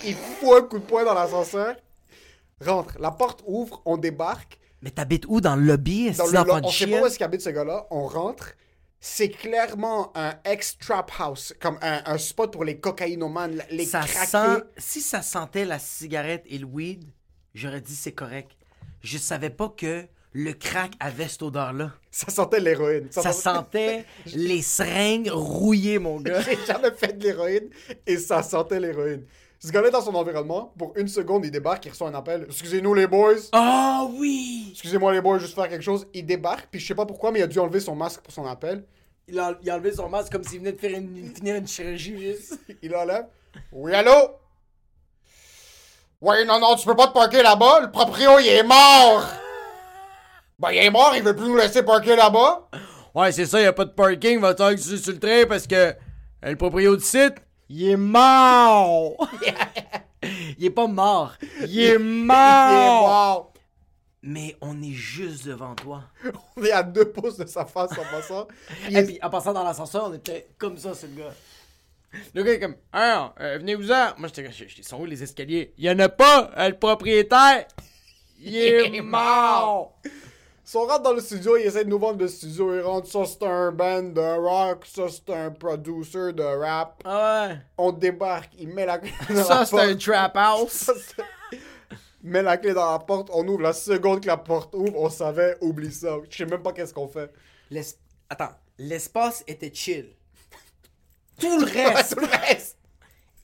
[0.06, 1.76] Il fout un coup de poing dans l'ascenseur.
[2.64, 2.96] Rentre.
[3.00, 3.82] La porte ouvre.
[3.86, 4.60] On débarque.
[4.82, 5.42] Mais t'habites où?
[5.42, 6.12] Dans le lobby?
[6.12, 7.88] Dans le, on sait pas où est-ce qu'habite ce gars-là.
[7.90, 8.50] On rentre.
[9.06, 11.54] C'est clairement un ex-trap house.
[11.60, 14.64] Comme un, un spot pour les cocaïnomanes, les ça sent...
[14.78, 17.04] Si ça sentait la cigarette et le weed,
[17.54, 18.52] j'aurais dit c'est correct.
[19.02, 21.92] Je savais pas que le crack avait cette odeur-là.
[22.12, 23.10] Ça sentait l'héroïne.
[23.12, 26.40] Ça sentait les seringues rouillées, mon gars.
[26.40, 27.70] J'ai jamais fait de l'héroïne
[28.08, 29.26] et ça sentait l'héroïne.
[29.66, 30.74] Ce gars-là est dans son environnement.
[30.78, 32.46] Pour une seconde, il débarque, il reçoit un appel.
[32.50, 33.36] Excusez-nous les boys.
[33.54, 34.68] Ah oui!
[34.72, 36.06] Excusez-moi les boys, juste faire quelque chose.
[36.14, 38.34] Il débarque, puis je sais pas pourquoi, mais il a dû enlever son masque pour
[38.34, 38.84] son appel.
[39.26, 41.66] Il a, il a enlevé son masque comme s'il venait de faire une, finir une
[41.66, 42.60] chirurgie juste.
[42.82, 43.26] Il enlève.
[43.72, 44.32] Oui, allô?
[46.20, 47.80] Oui, non, non, tu peux pas te parker là-bas.
[47.84, 49.26] Le proprio, il est mort.
[50.60, 52.68] Ben, il est mort, il veut plus nous laisser parker là-bas.
[53.16, 55.20] Ouais, c'est ça, y a pas de parking, va falloir que tu sois sur le
[55.20, 55.94] train parce que euh,
[56.44, 57.36] le proprio du site,
[57.74, 59.16] il est mort!
[60.60, 63.52] il est pas mort, il est Il est mort!
[64.22, 66.04] Mais on est juste devant toi.
[66.56, 68.48] On est à deux pouces de sa face en passant.
[68.90, 71.34] Et est- puis en passant dans l'ascenseur, on était comme ça, c'est le gars.
[72.34, 74.14] Le gars est comme, ah, euh, venez-vous-en.
[74.18, 75.74] Moi, j'étais ils sont où les escaliers?
[75.78, 77.66] Il y en a pas, euh, le propriétaire,
[78.40, 80.00] il est mort!
[80.66, 82.74] Si on rentre dans le studio, il essaie de nous vendre le studio.
[82.74, 87.02] Il rentre, ça c'est un band de rock, ça c'est un producer de rap.
[87.04, 87.58] Ah ouais.
[87.78, 90.00] On débarque, il met la clé dans la Ça, c'est un porte.
[90.00, 90.72] trap house.
[90.72, 90.94] Ça,
[92.24, 93.62] met la clé dans la porte, on ouvre.
[93.62, 96.16] La seconde que la porte ouvre, on savait, oublie ça.
[96.30, 97.30] Je sais même pas qu'est-ce qu'on fait.
[98.30, 100.16] Attends, l'espace était chill.
[101.40, 102.78] Tout le reste, Tout le reste.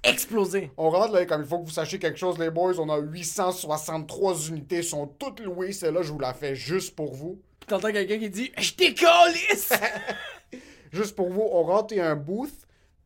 [0.03, 0.71] Explosé.
[0.77, 2.79] On rentre là, comme il faut que vous sachiez quelque chose, les boys.
[2.79, 5.71] On a 863 unités, sont toutes louées.
[5.71, 7.39] Celle-là, je vous la fais juste pour vous.
[7.67, 9.73] T'entends quelqu'un qui dit Je décalisse!
[10.91, 12.49] Juste pour vous, on rentre, il y a un booth.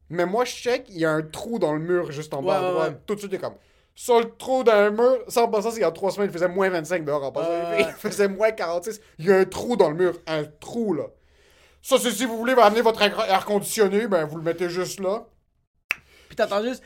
[0.10, 2.60] Mais moi, je check, il y a un trou dans le mur juste en bas
[2.60, 2.92] à ouais, droite.
[2.92, 2.98] ouais.
[3.06, 3.56] Tout de suite, il est comme.
[3.96, 6.30] Sur le trou dans le mur, ça en passant, c'est il y a trois semaines,
[6.30, 7.24] il faisait moins 25 dehors.
[7.24, 9.02] En passant, il faisait moins 46.
[9.20, 10.14] Il y a un trou dans le mur.
[10.28, 11.08] Un trou, là.
[11.82, 15.26] Ça, c'est si vous voulez amener votre air conditionné, ben vous le mettez juste là.
[16.36, 16.82] Puis t'entends juste.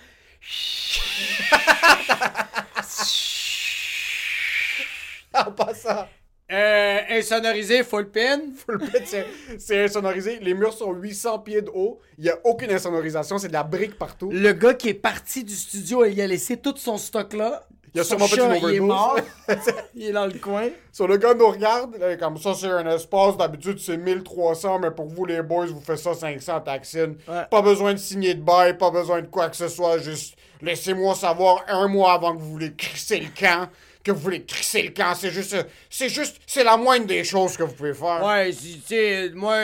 [5.33, 6.07] En passant.
[6.49, 8.39] Euh, insonorisé, full pin.
[8.65, 9.25] Full c'est-
[9.60, 10.39] c'est insonorisé.
[10.39, 11.99] Les murs sont 800 pieds de haut.
[12.17, 13.38] Il n'y a aucune insonorisation.
[13.38, 14.29] C'est de la brique partout.
[14.31, 17.67] Le gars qui est parti du studio, il a laissé tout son stock là.
[17.97, 18.88] Il a Son sûrement fait une Il est overdose.
[18.88, 19.19] mort.
[19.95, 20.67] il est dans le coin.
[20.91, 23.38] Sur le gars nous regarde, là, comme ça, c'est un espace.
[23.38, 27.15] D'habitude, c'est 1300, mais pour vous, les boys, vous faites ça 500 taxines.
[27.27, 27.45] Ouais.
[27.49, 29.97] Pas besoin de signer de bail, pas besoin de quoi que ce soit.
[29.97, 33.70] Juste laissez-moi savoir un mois avant que vous voulez crisser le camp.
[34.04, 35.13] Que vous voulez crisser le camp.
[35.15, 35.56] C'est juste,
[35.89, 38.24] c'est juste, c'est la moindre des choses que vous pouvez faire.
[38.24, 39.58] Ouais, si- tu sais, moi,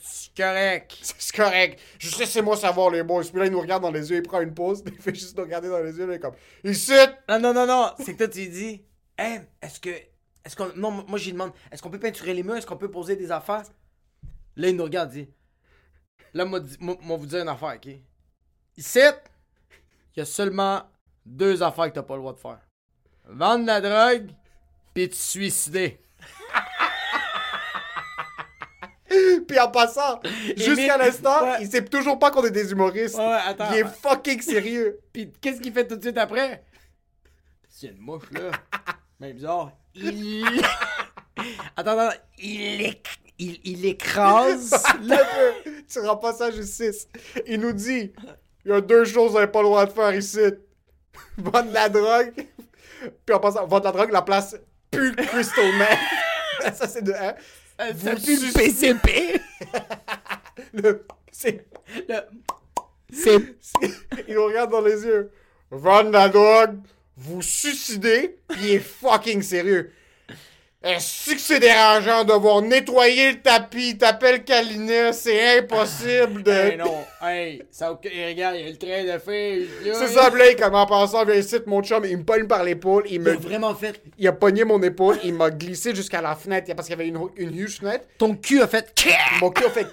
[0.00, 0.96] c'est correct.
[1.18, 1.80] C'est correct.
[1.98, 3.24] Juste laissez-moi savoir, les boys.
[3.24, 5.36] Puis là, il nous regarde dans les yeux, il prend une pause, il fait juste
[5.36, 6.92] nous regarder dans les yeux, là, il est comme, ici!
[7.28, 7.90] Non, non, non, non.
[7.98, 8.82] C'est que toi, tu dis
[9.18, 9.90] Hey, est-ce que.
[9.90, 10.70] Est-ce qu'on.
[10.76, 12.56] Non, moi, j'y demande Est-ce qu'on peut peinturer les murs?
[12.56, 13.64] Est-ce qu'on peut poser des affaires
[14.56, 15.30] Là, il nous regarde, il dit
[16.32, 17.92] Là, moi, moi, moi, vous dire une affaire, ok
[18.76, 19.00] Ici,
[20.20, 20.82] y a seulement
[21.26, 22.58] deux affaires que t'as pas le droit de faire.
[23.26, 24.30] Vendre de la drogue,
[24.94, 26.00] puis te suicider.
[29.48, 30.20] Puis en passant,
[30.56, 31.56] jusqu'à mais- l'instant, ouais.
[31.62, 33.16] il sait toujours pas qu'on est des humoristes.
[33.16, 33.72] Ouais, ouais, attends.
[33.72, 35.00] Il est fucking sérieux.
[35.12, 36.62] Puis qu'est-ce qu'il fait tout de suite après?
[37.68, 38.50] C'est une mouche, là.
[39.20, 39.72] Même bizarre.
[39.94, 40.62] Il...
[41.76, 42.16] attends, attends.
[42.38, 43.06] Il, éc-
[43.38, 44.72] il, il écrase.
[45.88, 47.08] Tu rends pas ça justice.
[47.46, 48.12] Il nous dit
[48.64, 50.38] il y a deux choses qu'on n'a pas le droit de faire ici
[51.38, 52.32] vendre de la drogue.
[53.26, 54.56] Puis en passant, vendre de la drogue, la place
[54.90, 55.98] pue le Crystal Man.
[56.74, 57.34] ça, c'est de un.
[57.78, 59.40] ça Vous pue le PCP.
[60.74, 61.66] Le- c'est-
[62.08, 62.20] Le-
[63.12, 63.56] C'est...
[64.28, 65.30] Il nous regarde dans les yeux.
[65.70, 66.78] Vendre de la drogue,
[67.16, 69.92] vous suicidez, puis il est fucking sérieux.
[70.82, 76.50] Est-ce que c'est dérangeant de voir nettoyer le tapis, t'appelles Kalina, c'est impossible de...
[76.50, 77.04] Hey, non.
[77.20, 77.92] Hey, ça...
[77.92, 79.68] ok, regarde, il y a le train de fille.
[79.84, 79.94] là.
[79.94, 83.02] C'est ça, Blake, comme en passant, viens ici, mon chum, il me pogne par l'épaule,
[83.08, 83.32] il Il me...
[83.32, 84.00] a vraiment fait...
[84.16, 87.08] Il a pogné mon épaule, il m'a glissé jusqu'à la fenêtre, parce qu'il y avait
[87.08, 88.06] une, une huge fenêtre.
[88.16, 88.94] Ton cul a fait...
[89.42, 89.86] Mon cul a fait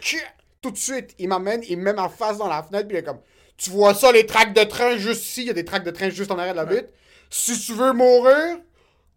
[0.62, 1.16] tout de suite.
[1.20, 3.20] Il m'amène, il me met ma face dans la fenêtre, puis il est comme
[3.58, 5.92] Tu vois ça, les tracks de train juste ici, il y a des tracks de
[5.92, 6.88] train juste en arrière de la vitre.
[7.30, 8.58] Si tu veux mourir,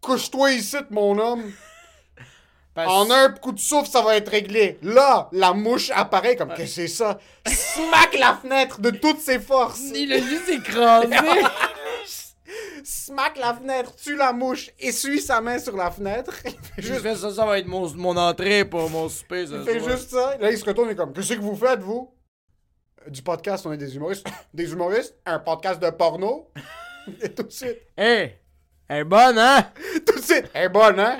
[0.01, 1.51] couche-toi ici, mon homme.
[2.73, 4.79] Parce- En un coup de souffle, ça va être réglé.
[4.81, 9.39] Là, la mouche apparaît comme Qu'est-ce que c'est ça Smack la fenêtre de toutes ses
[9.39, 9.81] forces.
[9.93, 11.09] Il a juste écrasé.
[12.83, 16.33] Smack la fenêtre, tue la mouche, essuie sa main sur la fenêtre.
[16.45, 19.47] Il fait Je juste, fais ça, ça va être mon, mon entrée pour mon souper.
[19.47, 19.91] Ça, il fait soir.
[19.97, 20.37] juste ça.
[20.39, 22.13] Là, il se retourne et comme Qu'est-ce que vous faites, vous?
[23.07, 24.25] Du podcast, on est des humoristes.
[24.53, 26.49] Des humoristes Un podcast de porno
[27.21, 27.77] Et tout de suite.
[27.97, 28.35] Hey,
[28.91, 29.71] elle est bonne, hein?
[30.05, 30.51] Tout de suite.
[30.53, 31.17] Elle est bonne, hein?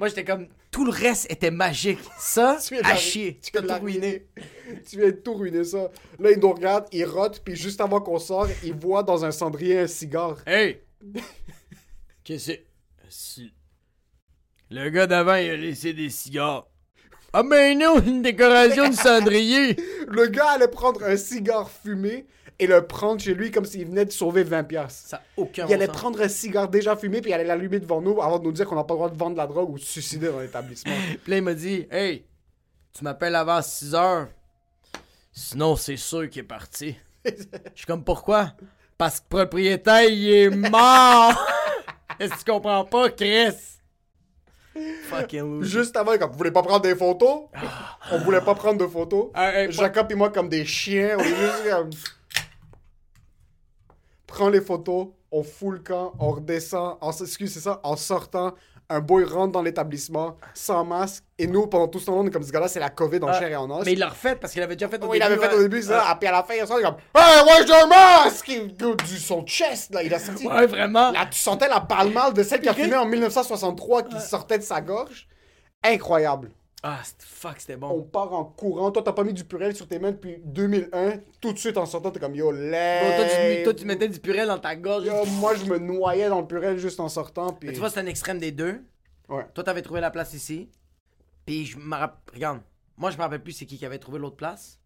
[0.00, 0.48] Moi, j'étais comme...
[0.72, 2.00] Tout le reste était magique.
[2.18, 3.38] Ça, Tu à chier.
[3.40, 4.26] Tu viens de tout ruiné.
[4.90, 5.92] Tu viens de tout ruiner ça.
[6.18, 9.30] Là, il nous regarde, il rote, puis juste avant qu'on sorte, il voit dans un
[9.30, 10.38] cendrier un cigare.
[10.44, 10.80] Hey!
[12.24, 12.64] Qu'est-ce que
[13.08, 13.52] c'est?
[14.70, 16.66] Le gars d'avant, il a laissé des cigares.
[17.36, 19.76] Ah ben non, une décoration de cendrier!
[20.06, 22.26] Le gars allait prendre un cigare fumé
[22.60, 25.08] et le prendre chez lui comme s'il venait de sauver 20 piastres.
[25.08, 25.96] Ça a aucun Il allait sens.
[25.96, 28.68] prendre un cigare déjà fumé puis il allait l'allumer devant nous avant de nous dire
[28.68, 30.38] qu'on n'a pas le droit de vendre de la drogue ou de se suicider dans
[30.38, 30.92] l'établissement.
[31.24, 32.24] Puis là, il m'a dit, hey,
[32.96, 34.28] tu m'appelles avant 6 heures.
[35.32, 36.94] Sinon, c'est sûr qu'il est parti.
[37.24, 37.32] Je
[37.74, 38.52] suis comme, pourquoi?
[38.96, 41.34] Parce que le propriétaire, il est mort!
[42.20, 43.50] Est-ce que tu comprends pas, Chris?
[45.04, 45.68] Fucking loser.
[45.68, 47.42] Juste avant, comme vous voulez pas prendre des photos?
[48.10, 49.30] On voulait pas prendre de photos.
[49.34, 51.90] Ah, hey, Jacob et moi comme des chiens, on est juste comme
[54.34, 58.54] prend les photos, on fout le camp, on redescend, en, excuse, c'est ça, en sortant,
[58.94, 62.30] un boy rentre dans l'établissement sans masque et nous pendant tout ce temps on est
[62.30, 63.84] comme ce gars-là c'est la Covid en chair et en os.
[63.84, 65.32] Mais il l'a refait parce qu'il avait déjà fait au Oui, il début.
[65.34, 65.58] avait fait ouais.
[65.60, 67.68] au début ça, et puis à la fin il sort il est comme Hey, where's
[67.68, 68.48] your mask?
[68.48, 70.46] Il- Du son chest là, il a sorti.
[70.46, 71.10] Ouais, vraiment.
[71.12, 74.62] Là, tu sentais la palmale de celle qui a fumé en 1963 qui sortait de
[74.62, 75.26] sa gorge.
[75.82, 76.50] Incroyable.
[76.86, 78.02] Ah, c'était- fuck, c'était On bon.
[78.02, 78.90] part en courant.
[78.90, 81.18] Toi, t'as pas mis du purel sur tes mains depuis 2001.
[81.40, 83.16] Tout de suite, en sortant, t'es comme yo, Bon, lait.
[83.16, 83.24] toi,
[83.56, 85.06] tu, toi, tu mettais du purel dans ta gorge.
[85.06, 87.54] Yo, moi, je me noyais dans le purel juste en sortant.
[87.54, 87.68] Puis...
[87.68, 88.82] Mais tu vois, c'est un extrême des deux.
[89.30, 89.46] Ouais.
[89.54, 90.68] Toi, t'avais trouvé la place ici.
[91.46, 92.34] Puis je me rappelle.
[92.34, 92.60] Regarde,
[92.98, 94.78] moi, je me rappelle plus c'est qui qui avait trouvé l'autre place.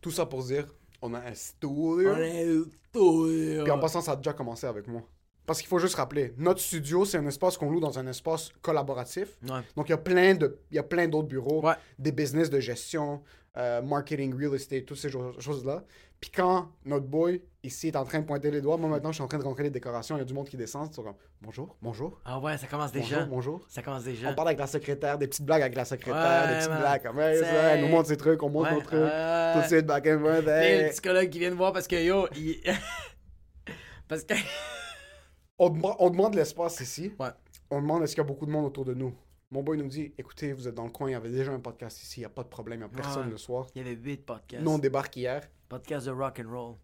[0.00, 0.66] Tout ça pour dire,
[1.02, 2.00] on a un studio.
[2.16, 2.54] est
[2.92, 5.02] Puis en passant, ça a déjà commencé avec moi.
[5.46, 8.50] Parce qu'il faut juste rappeler, notre studio, c'est un espace qu'on loue dans un espace
[8.62, 9.28] collaboratif.
[9.48, 9.60] Ouais.
[9.76, 11.74] Donc, il y a plein de, il y a plein d'autres bureaux, Ouais.
[11.98, 13.22] des business de gestion,
[13.56, 15.84] euh, marketing, real estate, toutes ces choses-là.
[16.20, 19.16] Puis quand notre boy ici est en train de pointer les doigts, moi maintenant, je
[19.16, 20.94] suis en train de rentrer les décorations, il y a du monde qui descend, ils
[20.94, 23.16] sont comme bonjour, bonjour, Ah ouais, ça commence déjà.
[23.26, 23.28] bonjour,
[23.58, 23.66] bonjour.
[23.68, 24.30] Ça commence déjà.
[24.30, 26.80] On parle avec la secrétaire, des petites blagues avec la secrétaire, Ouais, des petites man.
[26.80, 28.98] blagues comme hey, ça, elle nous montre ses trucs, on montre nos trucs.
[28.98, 29.52] ouais.
[29.54, 30.82] Tout de suite, back and forth, Il y a hey.
[30.84, 32.60] le psychologue qui vient de voir parce que yo, il.
[34.08, 34.34] parce que.
[35.58, 37.12] On, dem- on demande l'espace ici.
[37.18, 37.30] Ouais.
[37.70, 39.14] On demande est-ce qu'il y a beaucoup de monde autour de nous.
[39.50, 41.60] Mon boy nous dit écoutez, vous êtes dans le coin, il y avait déjà un
[41.60, 43.30] podcast ici, il n'y a pas de problème, il n'y a personne Ouais.
[43.30, 43.66] le soir.
[43.74, 44.62] Il y avait 8 podcasts.
[44.64, 45.48] Nous, on débarque hier.
[45.68, 46.74] Podcast de rock and roll.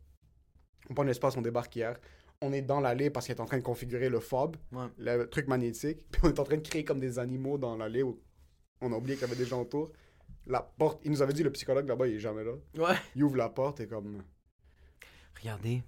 [0.90, 1.98] On prend l'espace, on débarque hier.
[2.40, 4.86] On est dans l'allée parce qu'il est en train de configurer le fob, Ouais.
[4.98, 6.06] le truc magnétique.
[6.10, 8.20] Puis on est en train de créer comme des animaux dans l'allée où
[8.80, 9.92] on a oublié qu'il y avait des gens autour.
[10.46, 12.52] La porte, il nous avait dit le psychologue là-bas, il est jamais là.
[12.76, 12.96] Ouais.
[13.14, 14.22] Il ouvre la porte et comme.
[15.40, 15.82] Regardez.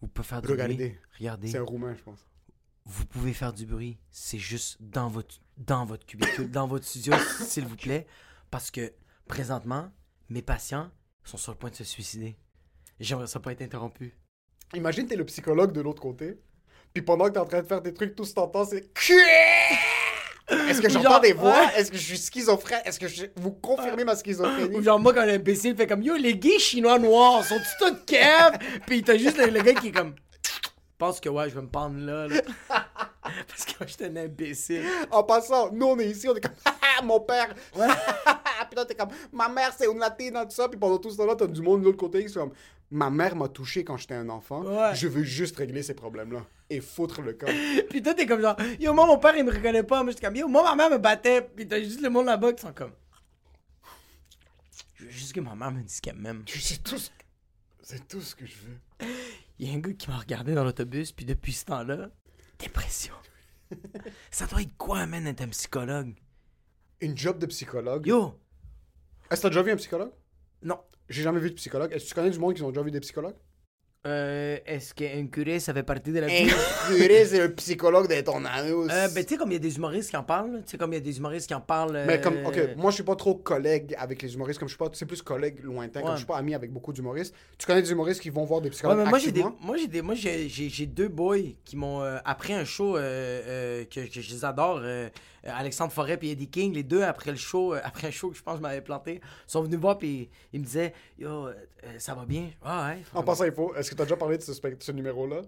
[0.00, 0.48] Vous pouvez faire du.
[0.48, 0.98] Regardez.
[1.18, 1.48] Regardez.
[1.48, 2.26] C'est un roumain, je pense.
[2.90, 3.98] Vous pouvez faire du bruit.
[4.10, 7.12] C'est juste dans votre, dans votre cubicule, dans votre studio,
[7.44, 8.06] s'il vous plaît.
[8.50, 8.92] Parce que
[9.26, 9.90] présentement,
[10.30, 10.90] mes patients
[11.22, 12.36] sont sur le point de se suicider.
[12.98, 14.16] J'aimerais ça pas être interrompu.
[14.74, 16.38] Imagine, t'es le psychologue de l'autre côté.
[16.94, 18.90] Puis pendant que t'es en train de faire tes trucs, tout ce t'entends, c'est.
[20.50, 21.52] Est-ce que j'entends des voix?
[21.66, 21.74] ouais.
[21.80, 22.80] Est-ce que je suis schizophrène?
[22.86, 24.74] Est-ce que je- vous confirmez ma schizophrénie?
[24.76, 28.04] Ou genre, moi, quand un imbécile fait comme Yo, les gays chinois noirs sont-ils tous
[28.06, 28.58] caves?
[28.86, 30.14] Puis t'as juste le, le gars qui est comme.
[30.98, 32.26] Je pense que ouais, je vais me pendre là.
[32.26, 32.42] là.
[33.22, 34.82] Parce que moi, j'étais un imbécile.
[35.12, 36.56] En passant, nous, on est ici, on est comme,
[36.98, 37.54] Ah, mon père.
[37.72, 40.68] puis là, t'es comme, ma mère, c'est une latine, tout ça.
[40.68, 42.52] Puis pendant tout ce temps-là, t'as du monde de l'autre côté qui sont comme,
[42.90, 44.64] ma mère m'a touché quand j'étais un enfant.
[44.64, 44.92] Ouais.
[44.96, 46.44] Je veux juste régler ces problèmes-là.
[46.68, 47.46] Et foutre le camp.
[47.90, 50.02] Puis toi, t'es comme genre, yo, moi, mon père, il me reconnaît pas.
[50.02, 51.42] Moi, j'étais comme, yo, moi, ma mère me battait.
[51.42, 52.90] Puis t'as juste le monde là-bas qui sont comme.
[54.96, 56.42] Je veux juste que ma mère me dise qu'elle m'aime.
[56.48, 57.10] C'est tout ce...
[57.84, 59.08] C'est tout ce que je veux.
[59.58, 62.10] Il y a un gars qui m'a regardé dans l'autobus, puis depuis ce temps-là,
[62.58, 63.14] dépression.
[64.30, 66.14] Ça doit être quoi, man, d'être un psychologue?
[67.00, 68.06] Une job de psychologue?
[68.06, 68.38] Yo!
[69.30, 70.12] Est-ce que t'as déjà vu un psychologue?
[70.62, 70.80] Non.
[71.08, 71.92] J'ai jamais vu de psychologue.
[71.92, 73.36] Est-ce que tu connais du monde qui ont déjà vu des psychologues?
[74.06, 76.48] Euh, est-ce qu'un curé, ça fait partie de la Un vie?
[76.86, 78.88] curé, c'est un psychologue de ton anus.
[78.90, 80.78] Euh, ben, tu sais, comme il y a des humoristes qui en parlent, tu sais,
[80.78, 81.96] comme il y a des humoristes qui en parlent.
[81.96, 84.74] euh, Mais comme, ok, moi je suis pas trop collègue avec les humoristes, comme je
[84.74, 87.34] suis pas, c'est plus collègue lointain, comme je suis pas ami avec beaucoup d'humoristes.
[87.58, 89.76] Tu connais des humoristes qui vont voir des Ouais, psychologues mais moi j'ai des, moi
[89.76, 94.06] j'ai des, moi j'ai, deux boys qui m'ont euh, après un show euh, euh, que,
[94.08, 95.08] que je les adore, euh,
[95.46, 98.30] euh, Alexandre Forêt et Eddie King, les deux après le show, euh, après un show
[98.30, 100.92] que je pense que je m'avais planté, sont venus me voir puis ils me disaient
[101.18, 102.98] yo euh, euh, ça va bien, ah ouais.
[103.14, 103.72] En passant, il faut.
[103.88, 105.40] Est-ce que t'as déjà parlé de ce, numéro-là?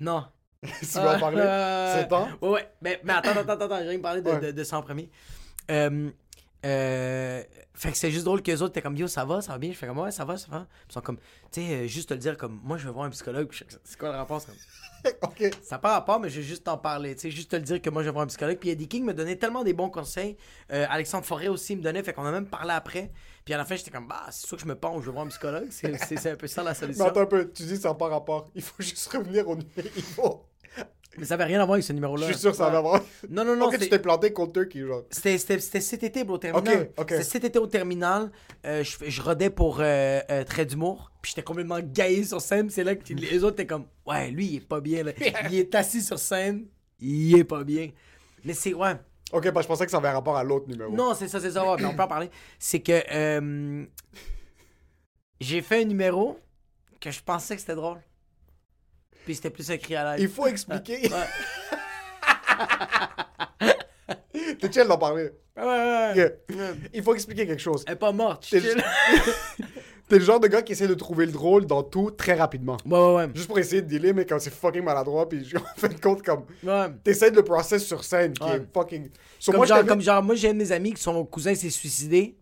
[0.00, 0.24] Non.
[0.64, 2.28] si tu veux en parler, Euh, c'est temps?
[2.40, 2.68] Ouais, ouais.
[2.80, 4.40] Mais, mais attends, attends, attends, attends, rien parlé de, Ouais.
[4.40, 5.10] de, de ça en premier.
[5.70, 6.08] Euh,
[6.64, 7.42] euh,
[7.74, 9.58] fait que c'est juste drôle que les autres étaient comme yo, ça va, ça va
[9.58, 9.72] bien.
[9.72, 10.60] Je fais comme ouais, ça va, ça va.
[10.60, 11.18] Puis ils sont comme,
[11.50, 13.48] tu sais, euh, juste te le dire comme, moi je vais voir un psychologue.
[13.82, 14.40] C'est quoi le rapport?
[14.40, 15.54] C'est comme, ok.
[15.62, 17.14] ça n'a pas rapport, mais je vais juste t'en parler.
[17.14, 18.58] Tu sais, juste te le dire que moi je vais voir un psychologue.
[18.58, 20.36] Puis Eddie King me donnait tellement des bons conseils.
[20.72, 23.10] Euh, Alexandre Forêt aussi me donnait, fait qu'on a même parlé après.
[23.44, 25.12] Puis à la fin, j'étais comme, bah, c'est sûr que je me penche, je vais
[25.12, 25.68] voir un psychologue.
[25.70, 27.04] C'est, un peu ça la Mais solution.
[27.04, 28.48] attends un peu, tu dis ça n'a pas rapport.
[28.54, 30.46] Il faut juste revenir au numéro.
[31.18, 32.26] Mais ça avait rien à voir avec ce numéro-là.
[32.26, 33.02] Je suis sûr que ça va avoir.
[33.28, 33.66] Non, non, non.
[33.66, 35.02] Ok, tu t'es planté contre eux qui, genre?
[35.10, 36.90] C'était, cet été, bro, au terminal.
[36.96, 37.10] Ok, ok.
[37.10, 38.30] C'était cet été au terminal.
[38.66, 41.10] Euh, je, je rodais pour euh, euh, Trait d'humour.
[41.22, 42.70] Puis j'étais complètement gaillé sur scène.
[42.70, 45.04] C'est là que les autres étaient comme, ouais, lui, il est pas bien.
[45.04, 45.12] Là.
[45.50, 46.66] Il est assis sur scène.
[47.00, 47.90] Il est pas bien.
[48.44, 48.94] Mais c'est, ouais.
[49.32, 50.92] Ok, bah je pensais que ça avait rapport à l'autre numéro.
[50.92, 51.64] Non, c'est ça, c'est ça.
[51.64, 52.30] ouais, mais on peut en parler.
[52.58, 53.84] C'est que euh,
[55.40, 56.38] j'ai fait un numéro
[57.00, 57.98] que je pensais que c'était drôle.
[59.24, 60.20] Puis c'était plus un cri à l'aide.
[60.22, 61.08] Il faut expliquer.
[64.60, 65.30] T'es chill d'en parler.
[65.56, 66.74] Ouais, ouais, ouais.
[66.92, 67.84] Il faut expliquer quelque chose.
[67.86, 68.46] Elle est pas morte.
[68.50, 68.60] T'es.
[70.08, 72.76] T'es le genre de gars qui essaie de trouver le drôle dans tout très rapidement.
[72.84, 73.26] Ouais, ouais, ouais.
[73.34, 76.22] Juste pour essayer de dealer, mais quand c'est fucking maladroit, puis en fin de compte,
[76.22, 76.44] comme.
[76.62, 76.86] ouais.
[77.02, 78.56] T'essaies de le process sur scène, qui Ouais.
[78.56, 79.08] est fucking.
[79.38, 81.54] So, comme, moi, genre, comme genre, moi j'ai un de mes amis que son cousin
[81.54, 82.36] s'est suicidé.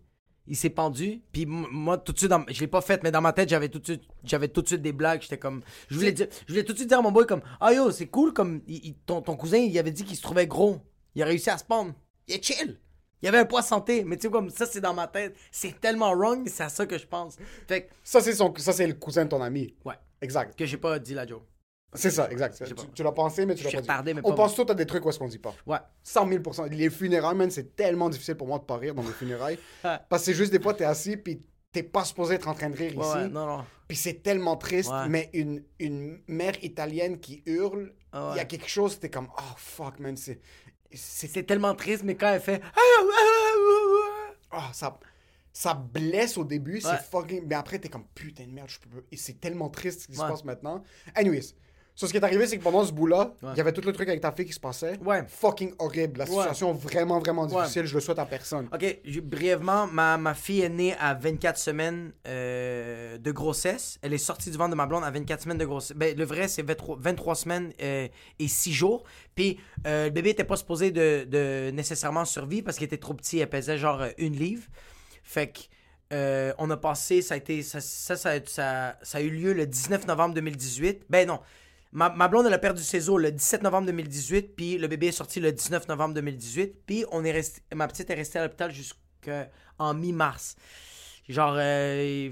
[0.47, 1.21] Il s'est pendu.
[1.31, 3.69] Puis moi, tout de suite, dans- je l'ai pas fait, mais dans ma tête, j'avais
[3.69, 5.21] tout de suite, j'avais tout de suite des blagues.
[5.21, 7.41] J'étais comme, je voulais dire, je voulais tout de suite dire à mon boy comme,
[7.61, 10.21] ah yo, c'est cool, comme, il- il- ton, ton cousin, il avait dit qu'il se
[10.21, 10.79] trouvait gros.
[11.15, 11.93] Il a réussi à se pendre.
[12.27, 12.77] Il est chill.
[13.21, 15.33] Il avait un poids santé, mais tu sais comme ça, c'est dans ma tête.
[15.49, 17.37] C'est tellement wrong, mais c'est à ça que je pense.
[17.69, 18.53] Fait que, Ça, c'est son...
[18.57, 19.73] ça, c'est le cousin de ton ami.
[19.85, 20.57] ouais, Exact.
[20.59, 21.43] que j'ai pas dit la joke.
[21.95, 22.61] C'est ça, exact.
[22.93, 23.81] Tu, l'as pensé, mais tu l'as pas dit.
[23.81, 25.53] retardé, mais On pas pense tout à des trucs où est-ce qu'on dit pas.
[25.65, 25.77] Ouais.
[26.03, 29.11] 100 000 Les funérailles, man, c'est tellement difficile pour moi de pas rire dans mes
[29.11, 29.59] funérailles.
[29.81, 32.69] Parce que c'est juste des fois, t'es assis, puis t'es pas supposé être en train
[32.69, 33.15] de rire Ouais, ici.
[33.17, 33.65] ouais, non, non.
[33.87, 35.07] Puis c'est tellement triste, Ouais.
[35.09, 39.27] mais une, une mère italienne qui hurle, il Ah y a quelque chose, t'es comme,
[39.37, 40.39] oh fuck, man, c'est.
[40.95, 41.43] C'est.
[41.47, 42.61] Tellement triste, mais quand elle fait.
[44.51, 44.99] Ah, ça.
[45.55, 46.81] Ça blesse au début, Ouais.
[46.81, 47.43] c'est fucking.
[47.47, 49.05] Mais après, t'es comme, putain de merde, je peux pas.
[49.11, 50.83] Et c'est tellement triste ce qui se passe maintenant.
[51.15, 51.53] Anyways.
[51.95, 53.53] So, ce qui est arrivé, c'est que pendant ce bout-là, il Ouais.
[53.55, 54.97] y avait tout le truc avec ta fille qui se passait.
[55.05, 55.23] Ouais.
[55.27, 56.17] Fucking horrible.
[56.19, 56.31] La Ouais.
[56.31, 57.61] situation vraiment, vraiment Ouais.
[57.61, 57.85] difficile.
[57.85, 58.67] Je le souhaite à personne.
[58.73, 63.99] Ok, je- brièvement, ma, ma fille est née à 24 semaines euh, de grossesse.
[64.01, 65.95] Elle est sortie du ventre de ma blonde à 24 semaines de grossesse.
[65.95, 68.07] Ben, le vrai, c'est 23, 23 semaines euh,
[68.39, 69.03] et 6 jours.
[69.35, 73.13] Puis euh, le bébé était pas supposé de, de nécessairement survivre parce qu'il était trop
[73.13, 73.37] petit.
[73.39, 74.63] Elle pesait genre une livre.
[75.23, 75.59] Fait que.
[76.59, 79.65] on a passé, ça a été, ça, ça, ça, ça- ça a eu lieu le
[79.65, 81.03] 19 novembre 2018.
[81.09, 81.39] Ben non,
[81.93, 85.07] ma, ma blonde, elle a perdu ses os le 17 novembre 2018, puis le bébé
[85.07, 88.43] est sorti le 19 novembre 2018, puis on est resté, ma petite est restée à
[88.43, 90.55] l'hôpital jusqu'en mi-mars.
[91.29, 92.29] Genre euh,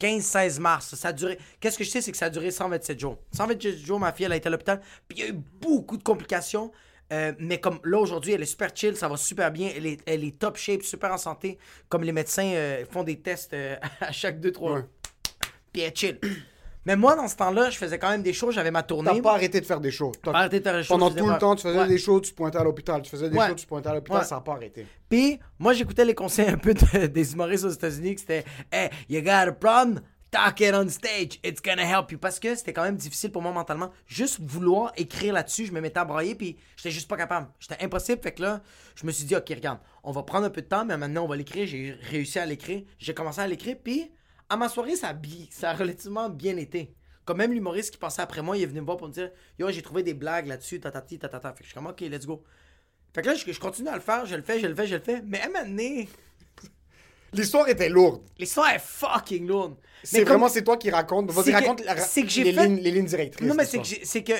[0.00, 0.94] 15-16 mars.
[0.94, 1.38] Ça a duré.
[1.60, 3.18] Qu'est-ce que je sais, c'est que ça a duré 127 jours.
[3.32, 5.96] 127 jours, ma fille, elle a été à l'hôpital, puis il y a eu beaucoup
[5.96, 6.70] de complications.
[7.10, 10.00] Euh, mais comme là aujourd'hui, elle est super chill, ça va super bien, elle est,
[10.04, 11.58] elle est top shape, super en santé.
[11.88, 14.84] Comme les médecins euh, font des tests euh, à chaque 2-3 Ouais.
[15.72, 16.18] Puis elle est chill.
[16.88, 19.10] Mais moi, dans ce temps-là, je faisais quand même des shows, j'avais ma tournée.
[19.14, 20.12] T'as pas arrêté de faire des shows.
[20.22, 21.86] T'as- Pas arrêté de faire des shows, Pendant tout le temps, tu faisais Ouais.
[21.86, 23.02] des shows, tu pointais à l'hôpital.
[23.02, 23.46] Tu faisais des Ouais.
[23.48, 24.20] shows, tu pointais à l'hôpital.
[24.20, 24.24] Ouais.
[24.24, 24.86] Ça n'a pas arrêté.
[25.10, 29.20] Puis, moi, j'écoutais les conseils un peu de- des humoristes aux États-Unis c'était Hey, you
[29.20, 30.00] got a problem?
[30.30, 32.18] talk it on stage, it's gonna help you.
[32.18, 33.90] Parce que c'était quand même difficile pour moi mentalement.
[34.06, 37.48] Juste vouloir écrire là-dessus, je me mettais à brailler, puis j'étais juste pas capable.
[37.60, 38.20] J'étais impossible.
[38.22, 38.60] Fait que là,
[38.94, 41.24] je me suis dit, ok, regarde, on va prendre un peu de temps, mais maintenant
[41.24, 41.66] on va l'écrire.
[41.66, 42.82] J'ai réussi à l'écrire.
[42.98, 44.10] J'ai commencé à l'écrire, puis
[44.48, 46.94] à ma soirée, ça a, bi- ça a relativement bien été.
[47.24, 49.30] Comme même l'humoriste qui passait après moi, il est venu me voir pour me dire,
[49.58, 51.50] yo, j'ai trouvé des blagues là-dessus, tatati, tatata.
[51.52, 52.42] Fait que je suis comme, ok, let's go.
[53.14, 54.86] Fait que là, je, je continue à le faire, je le fais, je le fais,
[54.86, 55.22] je le fais.
[55.26, 56.08] Mais à un moment donné,
[57.34, 58.22] L'histoire était lourde.
[58.38, 59.76] l'histoire est fucking lourde.
[60.02, 61.30] C'est comme- vraiment c'est toi qui raconte.
[61.30, 63.46] Vas-y, raconte la- les, fait- lignes, les lignes directrices.
[63.46, 64.32] Non, mais c'est que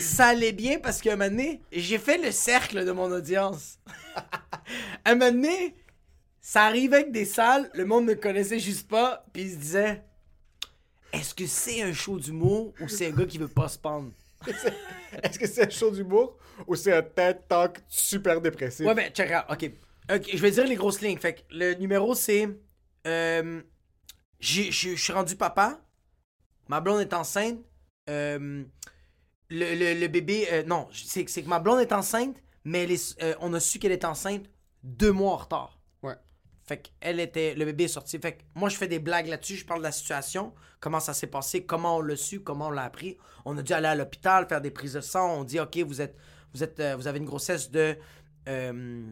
[0.00, 3.78] ça allait bien parce qu'à un moment donné, j'ai fait le cercle de mon audience.
[5.04, 5.76] à un moment donné,
[6.50, 10.02] ça arrivait avec des salles, le monde ne connaissait juste pas, puis il se disait
[11.12, 14.12] Est-ce que c'est un show d'humour ou c'est un gars qui veut pas se pendre?
[15.22, 18.86] Est-ce que c'est un show d'humour ou c'est un TED Talk super dépressif?
[18.86, 19.70] Ouais, ben, check, regarde, ok.
[20.14, 21.18] Ok, je vais dire les grosses lignes.
[21.18, 22.48] Fait que le numéro, c'est.
[23.06, 23.60] euh,
[24.40, 25.80] Je suis rendu papa.
[26.68, 27.58] Ma blonde est enceinte.
[28.08, 28.64] euh,
[29.50, 30.48] le, le- le bébé.
[30.50, 33.78] euh, non, c'est que ma blonde est enceinte, mais elle est- euh, on a su
[33.78, 34.46] qu'elle est enceinte
[34.82, 35.77] deux mois en retard.
[36.68, 37.54] Fait qu'elle était.
[37.54, 38.18] Le bébé est sorti.
[38.18, 39.56] Fait que moi, je fais des blagues là-dessus.
[39.56, 40.52] Je parle de la situation.
[40.80, 41.64] Comment ça s'est passé.
[41.64, 42.40] Comment on l'a su.
[42.40, 43.16] Comment on l'a appris.
[43.44, 45.38] On a dû aller à l'hôpital, faire des prises de sang.
[45.40, 46.16] On dit, OK, vous êtes.
[46.54, 47.96] Vous, êtes, euh, vous avez une grossesse de.
[48.48, 49.02] euh,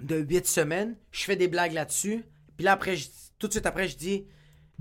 [0.00, 0.96] de 8 semaines.
[1.12, 2.24] Je fais des blagues là-dessus.
[2.56, 2.96] Puis là, après,
[3.38, 4.26] tout de suite après, je dis.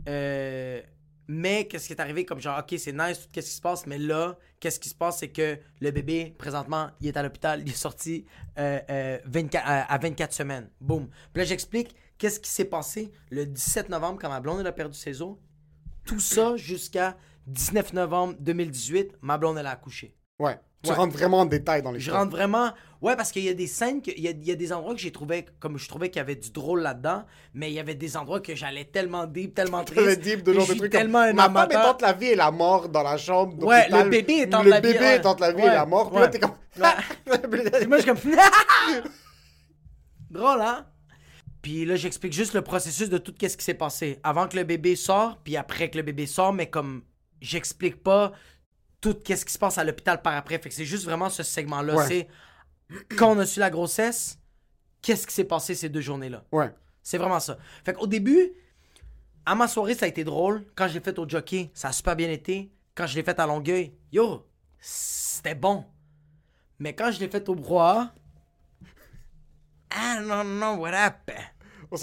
[0.08, 0.82] euh,
[1.34, 2.26] mais qu'est-ce qui est arrivé?
[2.26, 3.88] Comme genre, OK, c'est nice, tout qu'est-ce qui se passe.
[3.88, 5.20] Mais là, qu'est-ce qui se passe?
[5.20, 7.62] C'est que le bébé, présentement, il est à l'hôpital.
[7.66, 8.26] Il est sorti
[8.60, 10.70] euh, euh, 24, à, à 24 semaines.
[10.82, 11.08] Boum.
[11.34, 14.72] Puis là, j'explique qu'est-ce qui s'est passé le 17 novembre quand ma blonde elle a
[14.74, 15.38] perdu ses os.
[16.06, 17.16] Tout ça jusqu'à
[17.48, 20.16] 19 novembre 2018, ma blonde elle a accouché.
[20.40, 20.60] Ouais.
[20.84, 20.96] Tu Ouais.
[20.96, 22.20] rentres vraiment en détail dans Je l'histoire.
[22.24, 22.74] rentre vraiment.
[23.02, 24.72] Ouais, parce qu'il y a des scènes, que- il y a, il y a des
[24.72, 27.74] endroits que j'ai trouvé, comme je trouvais qu'il y avait du drôle là-dedans, mais il
[27.74, 30.06] y avait des endroits que j'allais tellement deep, tellement triste.
[30.06, 32.28] Le deep de et genre de trucs tellement comme ma femme est entre la vie
[32.28, 35.00] et la mort dans la chambre Ouais, le bébé est entre Le la vie- bébé
[35.00, 35.16] ouais.
[35.16, 36.12] est entre la vie et la mort.
[36.12, 36.52] Puis là, t'es comme...
[37.52, 39.02] Puis moi, je suis comme.
[40.30, 40.86] Drôle, hein?
[41.62, 44.20] Puis là, j'explique juste le processus de tout ce qui s'est passé.
[44.24, 47.04] Avant que le bébé sort, puis après que le bébé sort, mais comme
[47.42, 48.32] j'explique pas
[49.00, 50.58] tout ce qui se passe à l'hôpital par après.
[50.60, 51.96] Fait que c'est juste vraiment ce segment-là.
[51.96, 52.08] Ouais.
[52.08, 52.28] C'est
[53.18, 54.40] quand on a su la grossesse,
[55.02, 56.44] qu'est-ce qui s'est passé ces deux journées-là?
[56.52, 56.74] Ouais.
[57.04, 57.58] C'est vraiment ça.
[57.84, 58.54] Fait qu'au début,
[59.46, 60.66] à ma soirée, ça a été drôle.
[60.76, 62.72] Quand je l'ai fait au jockey, ça a super bien été.
[62.94, 64.48] Quand je l'ai fait à Longueuil, yo,
[64.80, 65.86] c'était bon.
[66.80, 68.14] Mais quand je l'ai fait au brouhaha,
[69.94, 71.38] I don't know what happened.
[71.92, 71.98] On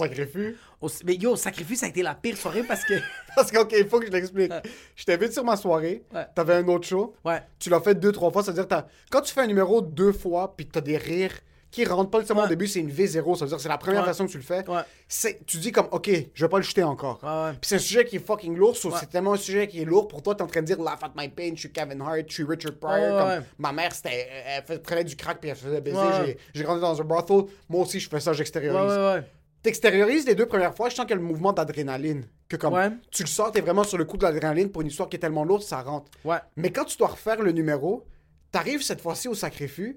[1.05, 2.95] mais yo, sacrifice, ça a été la pire soirée parce que.
[3.37, 4.53] Parce que, OK, il faut que je l'explique.
[4.97, 6.03] Je t'invite sur ma soirée.
[6.13, 6.27] Ouais.
[6.35, 7.15] T'avais un autre show.
[7.25, 7.41] Ouais.
[7.61, 8.43] Tu l'as fait deux, trois fois.
[8.43, 11.39] C'est-à-dire, t'as- quand tu fais un numéro deux fois, puis t'as des rires
[11.71, 12.47] qui rentrent pas nécessairement Ouais.
[12.47, 13.37] au début, c'est une V0.
[13.37, 14.07] Ça veut dire c'est la première Ouais.
[14.09, 14.69] façon que tu le fais.
[14.69, 14.81] Ouais.
[15.07, 17.21] C'est, tu dis comme, OK, je vais pas le jeter encore.
[17.23, 17.51] Ouais, ouais.
[17.53, 18.77] Puis c'est un sujet qui est fucking lourd.
[18.77, 18.97] so Ouais.
[18.99, 20.35] C'est tellement un sujet qui est lourd pour toi.
[20.35, 22.43] T'es en train de dire Laugh at my pain, je suis Kevin Hart, je suis
[22.45, 22.97] Richard Pryor.
[23.15, 23.47] Ouais, comme ouais.
[23.59, 25.97] Ma mère, c'était, elle fait- prenait du crack puis elle se faisait baiser.
[25.99, 26.27] Ouais.
[26.27, 27.43] J'ai, j'ai grandi dans un brothel.
[27.69, 28.91] Moi aussi, je fais ça, Ouais, j'extériorise.
[28.97, 29.25] ouais, ouais.
[29.69, 32.25] T'extériorises les deux premières fois, je sens qu'il y a le mouvement d'adrénaline.
[32.49, 32.89] Que comme Ouais.
[33.11, 35.19] tu le sors, t'es vraiment sur le coup de l'adrénaline pour une histoire qui est
[35.19, 36.11] tellement lourde, ça rentre.
[36.25, 36.39] Ouais.
[36.57, 38.07] Mais quand tu dois refaire le numéro,
[38.51, 39.95] t'arrives cette fois-ci au sacrifice,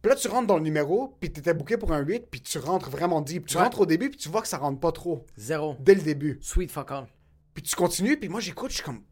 [0.00, 2.58] puis là tu rentres dans le numéro, puis t'étais booké pour un 8, puis tu
[2.58, 3.46] rentres vraiment deep.
[3.48, 3.64] Tu Ouais.
[3.64, 5.74] rentres au début, puis tu vois que ça rentre pas trop, Zéro.
[5.80, 6.38] dès le début.
[6.40, 7.06] Sweet fuck all.
[7.52, 9.02] Puis tu continues, puis moi j'écoute, je suis comme,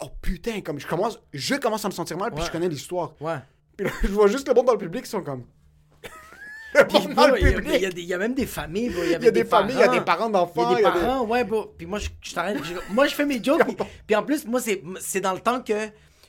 [0.00, 2.46] oh putain, comme je commence, je commence à me sentir mal, puis Ouais.
[2.46, 3.16] je connais l'histoire.
[3.20, 3.38] Ouais.
[3.76, 5.40] Puis là, je vois juste le monde dans le public qui sont comme...
[5.40, 8.86] le Puis, monde dans bro, le il y a- il y, il même des familles.
[8.86, 10.72] Il y, Il y a des familles, il y a des parents Il d'enfants, y
[10.72, 11.74] a des parents, ouais, bro.
[11.76, 12.58] Puis moi, je, je t'arrête.
[12.90, 13.64] Moi, je fais mes jokes.
[13.64, 15.74] puis, puis en plus, moi, c'est, c'est dans le temps que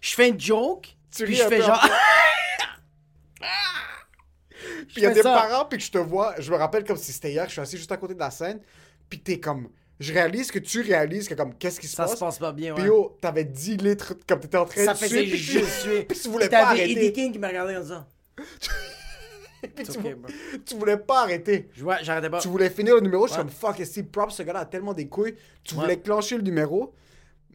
[0.01, 0.95] je fais une joke.
[1.15, 1.79] Tu puis je fais genre.
[4.87, 5.33] Puis il y a des ça.
[5.33, 7.61] parents, puis que je te vois, je me rappelle comme si c'était hier, je suis
[7.61, 8.59] assis juste à côté de la scène,
[9.09, 12.13] puis t'es comme, je réalise que tu réalises que comme, qu'est-ce qui se Ça passe?
[12.15, 12.37] se passe?
[12.39, 12.89] pas bien, Puis ouais.
[12.89, 16.03] yo, t'avais 10 litres, comme t'étais en train Ça de faisait suer, puis juste suer.
[16.07, 16.91] puis tu voulais T'avais pas arrêter.
[16.91, 18.07] Eddie King qui me regardait comme ça.
[19.75, 21.69] Puis tu, vou- voulais pas arrêter.
[21.73, 22.39] Je vois, j'arrêtais pas.
[22.39, 24.93] Tu voulais finir le numéro, je suis comme, fuck, est props, ce gars-là a tellement
[24.93, 25.35] des couilles.
[25.63, 25.81] Tu Ouais.
[25.81, 26.93] voulais clencher le numéro,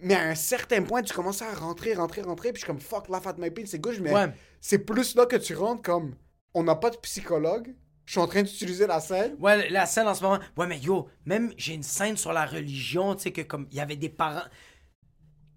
[0.00, 2.80] mais à un certain point, tu commençais à rentrer, rentrer, rentrer, puis je suis comme,
[2.80, 4.32] fuck, laugh at my pain, c'est gauche, mais Ouais.
[4.60, 6.14] c'est plus là que tu rentres comme,
[6.54, 7.74] on n'a pas de psychologue,
[8.06, 9.36] je suis en train d'utiliser la scène.
[9.38, 10.38] Ouais, la scène en ce moment.
[10.56, 13.76] Ouais, mais yo, même j'ai une scène sur la religion, tu sais, que comme il
[13.76, 14.46] y avait des parents.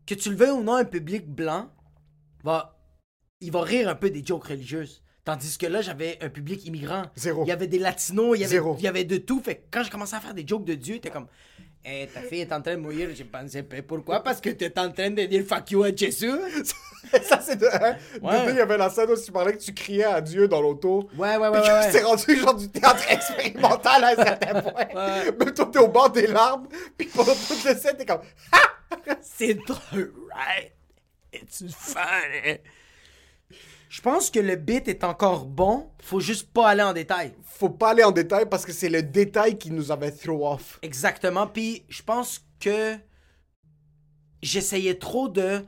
[0.06, 1.70] Que tu le veuilles ou non, un public blanc
[2.44, 2.78] va.
[3.40, 5.02] Il va rire un peu des jokes religieuses.
[5.24, 7.04] Tandis que là, j'avais un public immigrant.
[7.16, 7.44] Zéro.
[7.44, 8.76] Il y avait des latinos, il y avait, Zéro.
[8.80, 9.40] il y avait de tout.
[9.44, 11.28] Fait que quand je commençais à faire des jokes de Dieu, t'es comme.
[11.84, 14.22] Eh, ta fille est en train de mourir, j'ai pensé, pourquoi?
[14.24, 16.30] Parce que t'es en train de dire fuck you à Jésus?
[17.24, 17.66] ça, c'est de.
[17.66, 18.46] hein, de Ouais.
[18.46, 20.62] deux, il y avait la scène où tu parlais que tu criais à Dieu dans
[20.62, 21.10] l'auto.
[21.18, 22.02] Ouais, ouais, ouais, Puis que ouais, ouais.
[22.04, 24.74] rendu genre du théâtre expérimental à un certain point.
[24.94, 25.32] Ouais.
[25.40, 26.68] Même toi, t'es au bord des larmes.
[26.98, 28.22] Puis pendant toute le scène, t'es comme.
[29.22, 30.72] C'est drôle, right?
[31.34, 32.60] It's funny?
[33.92, 37.34] Je pense que le bit est encore bon, faut juste pas aller en détail.
[37.44, 40.80] Faut pas aller en détail parce que c'est le détail qui nous avait throw off.
[40.82, 42.96] Exactement, puis je pense que
[44.42, 45.66] j'essayais trop de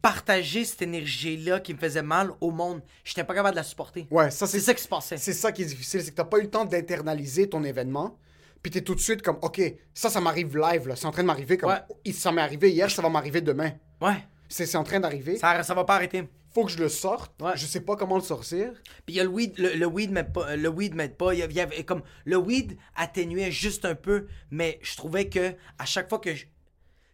[0.00, 2.80] partager cette énergie-là qui me faisait mal au monde.
[3.02, 4.06] J'étais pas capable de la supporter.
[4.08, 5.16] Ouais, ça C'est ça qui se passait.
[5.16, 8.16] C'est ça qui est difficile, c'est que t'as pas eu le temps d'internaliser ton événement.
[8.62, 9.60] Puis t'es tout de suite comme, OK,
[9.92, 10.94] ça, ça m'arrive live, là.
[10.94, 12.12] C'est en train de m'arriver comme, Ouais.
[12.12, 13.72] ça m'est arrivé hier, ça va m'arriver demain.
[14.00, 15.38] Ouais, C'est c'est en train d'arriver.
[15.38, 16.28] ça, ça va pas arrêter.
[16.54, 17.32] Faut que je le sorte.
[17.42, 17.56] Ouais.
[17.56, 18.72] Je sais pas comment le sortir.
[19.04, 21.34] Puis il y a le weed, le, le weed m'aide pas, le weed m'aide pas.
[21.34, 25.84] Il y avait- comme le weed atténuait juste un peu, mais je trouvais que à
[25.84, 26.46] chaque fois que je...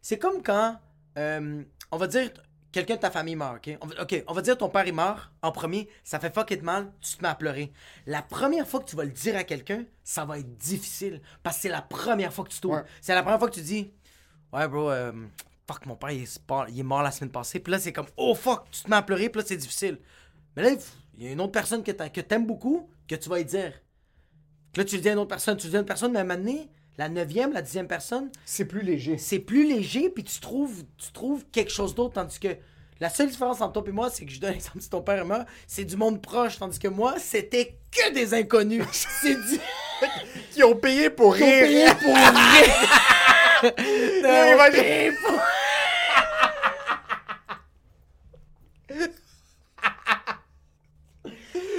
[0.02, 0.78] c'est comme quand
[1.18, 2.30] euh, on va dire
[2.70, 3.78] quelqu'un de ta famille meurt, ok?
[3.80, 6.50] On va, ok, on va dire ton père est mort en premier, ça fait fuck
[6.52, 7.72] it mal, tu te mets à pleurer.
[8.06, 11.56] La première fois que tu vas le dire à quelqu'un, ça va être difficile parce
[11.56, 12.76] que c'est la première fois que tu t'ouvres.
[12.76, 12.84] Ouais.
[13.00, 13.90] C'est la première fois que tu dis
[14.52, 14.90] ouais bro.
[14.90, 15.12] euh,
[15.72, 17.60] Fuck, mon père, il est, pas- il est mort la semaine passée.
[17.60, 19.98] Puis là, c'est comme, oh fuck, tu te mets à pleurer, puis là, c'est difficile.
[20.56, 20.70] Mais là,
[21.16, 23.44] il y a une autre personne que t'a- que t'aimes beaucoup, que tu vas y
[23.44, 23.72] dire.
[24.72, 26.10] Que là, tu le dis à une autre personne, tu le dis à une personne,
[26.12, 26.68] mais à un moment donné,
[26.98, 29.16] la neuvième, la dixième personne, C'est plus léger.
[29.18, 32.56] c'est plus léger, puis tu trouves, tu trouves quelque chose d'autre, tandis que
[33.00, 35.18] la seule différence entre toi et moi, c'est que je donne l'exemple si ton père
[35.20, 38.84] est mort, c'est du monde proche, tandis que moi, c'était que des inconnus.
[39.22, 39.58] c'est du...
[40.52, 41.96] Qui ont payé pour ont payé rire.
[41.98, 42.14] pour ont
[44.72, 45.40] payé pour-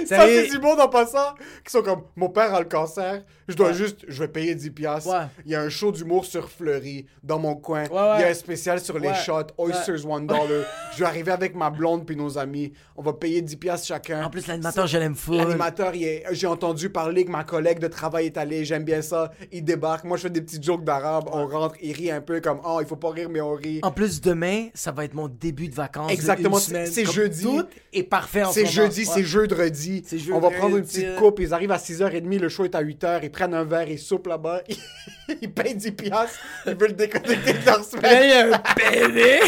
[0.06, 1.34] Ça, c'est du monde en passant
[1.64, 4.70] qui sont comme Mon père a le cancer, je dois juste, je vais payer 10$.
[4.72, 5.10] piastres.
[5.10, 5.26] Ouais.
[5.44, 7.82] Il y a un show d'humour sur Fleury, dans mon coin.
[7.84, 8.16] Ouais.
[8.18, 10.46] Il y a un spécial sur les shots, Oysters One Dollar.
[10.94, 12.72] je vais arriver avec ma blonde puis nos amis.
[12.96, 14.24] On va payer 10$ piastres chacun.
[14.24, 15.36] En plus, l'animateur, je l'aime full.
[15.38, 19.30] L'animateur, est- j'ai entendu parler que ma collègue de travail est allée, j'aime bien ça.
[19.50, 22.40] Il débarque, moi je fais des petits jokes d'arabe, on rentre, il rit un peu
[22.40, 23.80] comme Oh, il faut pas rire, mais on rit.
[23.82, 26.10] En plus, demain, ça va être mon début de vacances.
[26.12, 27.42] Exactement, c'est- jeudi.
[27.42, 29.91] Tout est parfait en ce C'est jeudi, c'est jeudi.
[30.32, 33.20] On va prendre une petite coupe, ils arrivent à 6h30, le show est à 8h,
[33.22, 34.76] ils prennent un verre, ils soupent là-bas, ils,
[35.42, 38.22] ils payent 10$, piastres, ils veulent déconnecter de leur Puis là, semaine.
[38.24, 39.40] il y a un PD.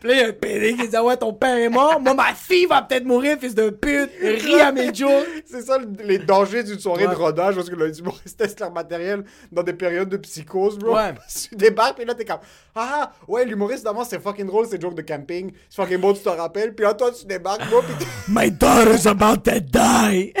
[0.00, 2.00] Puis là, il y a un PD qui dit Ah ouais, ton père est mort.
[2.00, 4.10] Moi, ma fille va peut-être mourir, fils de pute.
[4.22, 5.26] Ris à mes jokes.
[5.44, 7.12] C'est ça le- les dangers d'une soirée Ouais.
[7.14, 10.94] de rodage, parce que les humoristes testent leur matériel dans des périodes de psychose, bro.
[10.94, 11.12] Ouais.
[11.50, 12.38] tu débarques, puis là, t'es comme
[12.74, 16.20] Ah, ouais, l'humoriste d'avant, c'est fucking drôle, c'est joke de camping, c'est fucking beau, tu
[16.22, 20.32] te rappelles, puis là, toi, tu débarques, bro, t'es- My daughter's about to die.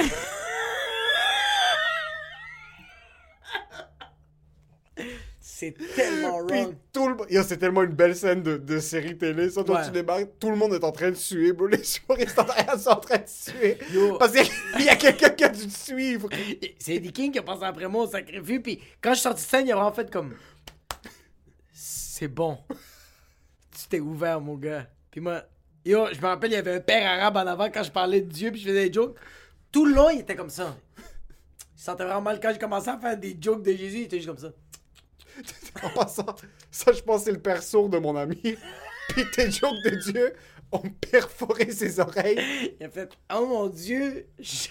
[5.40, 6.74] C'est tellement Puis wrong.
[6.92, 9.50] tout le Yo, c'est tellement une belle scène de, de série télé.
[9.50, 9.84] Ça, Ouais.
[9.84, 11.66] tu débarques, tout le monde est en train de suer, bro.
[11.68, 11.82] Les
[12.38, 13.78] arrière sont en train de suer.
[13.92, 14.16] Yo.
[14.18, 16.28] Parce qu'il y a quelqu'un qui a dû te suivre.
[16.78, 18.60] C'est Eddie King qui a passé après moi au sacrifice.
[18.62, 20.34] Puis quand je suis sorti de scène, il a vraiment fait comme.
[21.72, 22.58] C'est bon.
[23.78, 24.86] Tu t'es ouvert, mon gars.
[25.10, 25.42] Puis moi,
[25.84, 28.20] yo, je me rappelle, il y avait un père arabe en avant quand je parlais
[28.20, 29.16] de Dieu, puis je faisais des jokes.
[29.72, 30.76] Tout le long, il était comme ça.
[30.98, 34.02] Il se sentait vraiment mal quand j'ai commencé à faire des jokes de Jésus, il
[34.04, 34.52] était juste comme ça.
[35.82, 36.26] En passant,
[36.70, 38.40] ça, je pense, c'est le père sourd de mon ami.
[39.08, 40.34] Puis tes jokes de Dieu
[40.72, 42.74] ont perforé ses oreilles.
[42.78, 44.68] Il a fait Oh mon Dieu, je-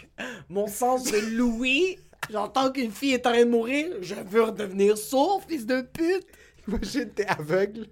[0.50, 1.98] mon sens de Louis,
[2.30, 6.28] j'entends qu'une fille est en train de mourir, je veux redevenir sourd, fils de pute.
[6.70, 7.88] Imagine, t'es aveugle,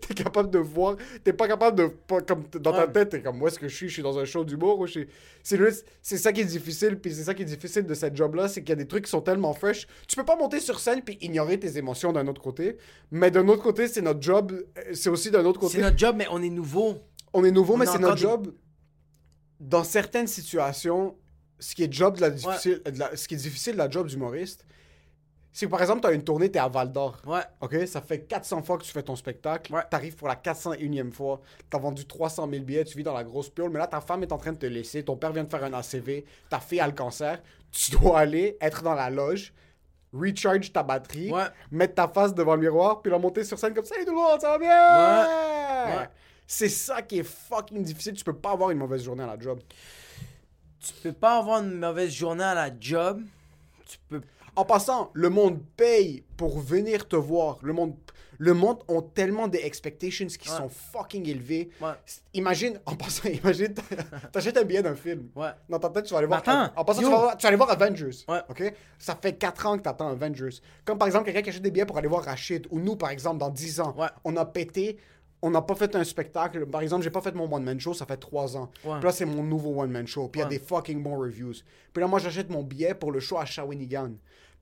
[0.00, 1.86] t'es capable de voir, t'es pas capable de.
[1.86, 3.88] Pas, comme dans ta tête, t'es comme, où est-ce que je suis?
[3.88, 5.06] Je suis dans un show d'humour ou je suis.
[6.02, 8.60] C'est ça qui est difficile, puis c'est ça qui est difficile de cette job-là, c'est
[8.62, 9.86] qu'il y a des trucs qui sont tellement fresh.
[10.08, 12.76] Tu peux pas monter sur scène puis ignorer tes émotions d'un autre côté,
[13.10, 15.74] mais d'un autre côté, c'est notre job, euh, c'est aussi d'un autre côté.
[15.76, 16.98] C'est notre job, mais on est nouveau.
[17.32, 18.52] On est nouveau, On mais c'est notre des- job.
[19.60, 21.16] Dans certaines situations,
[21.60, 23.88] ce qui est job de la difficile, de la- ce qui est difficile de la
[23.88, 24.64] job d'humoriste,
[25.60, 27.18] que par exemple, tu as une tournée, tu es à Val d'Or.
[27.26, 27.42] Ouais.
[27.60, 27.86] OK?
[27.86, 29.72] Ça fait 400 fois que tu fais ton spectacle.
[29.72, 29.82] Ouais.
[29.90, 31.40] Tu arrives pour la 401e fois.
[31.70, 32.84] Tu as vendu 300 000 billets.
[32.84, 33.70] Tu vis dans la grosse piole.
[33.70, 35.04] Mais là, ta femme est en train de te laisser.
[35.04, 36.24] Ton père vient de faire un ACV.
[36.48, 37.40] Ta fille a le cancer.
[37.70, 39.52] Tu dois aller être dans la loge,
[40.12, 41.44] recharge ta batterie, Ouais.
[41.70, 43.94] mettre ta face devant le miroir, puis la monter sur scène comme ça.
[43.94, 44.68] Salut tout le monde, ça va bien?
[45.88, 45.96] Ouais.
[46.00, 46.08] Ouais.
[46.46, 48.12] C'est ça qui est fucking difficile.
[48.14, 49.60] Tu peux pas avoir une mauvaise journée à la job.
[50.80, 53.22] Tu peux pas avoir une mauvaise journée à la job.
[53.86, 54.20] Tu peux.
[54.56, 57.58] En passant, le monde paye pour venir te voir.
[57.62, 57.94] Le monde,
[58.38, 61.70] Le monde ont tellement des expectations qui sont fucking élevées.
[61.80, 61.92] Ouais.
[62.34, 63.72] Imagine, en passant, imagine,
[64.32, 65.28] t'achètes un billet d'un film.
[65.36, 65.50] Ouais.
[65.68, 66.40] Dans ta tête, tu vas aller voir.
[66.40, 68.24] Attends, en passant, tu vas, voir- tu vas aller voir Avengers.
[68.28, 68.40] Ouais.
[68.48, 68.74] OK?
[68.98, 70.56] Ça fait 4 ans que t'attends Avengers.
[70.84, 72.66] Comme par exemple, quelqu'un qui achète des billets pour aller voir Rachid.
[72.70, 74.08] Ou nous, par exemple, dans 10 ans, Ouais.
[74.24, 74.98] on a pété.
[75.44, 76.66] On n'a pas fait un spectacle.
[76.66, 78.70] Par exemple, j'ai pas fait mon one-man show, ça fait 3 ans.
[78.84, 78.94] Ouais.
[78.98, 80.28] Puis là, c'est mon nouveau one-man show.
[80.28, 81.54] Puis il y a des fucking bons reviews.
[81.92, 84.12] Puis là, moi, j'achète mon billet pour le show à Shawinigan.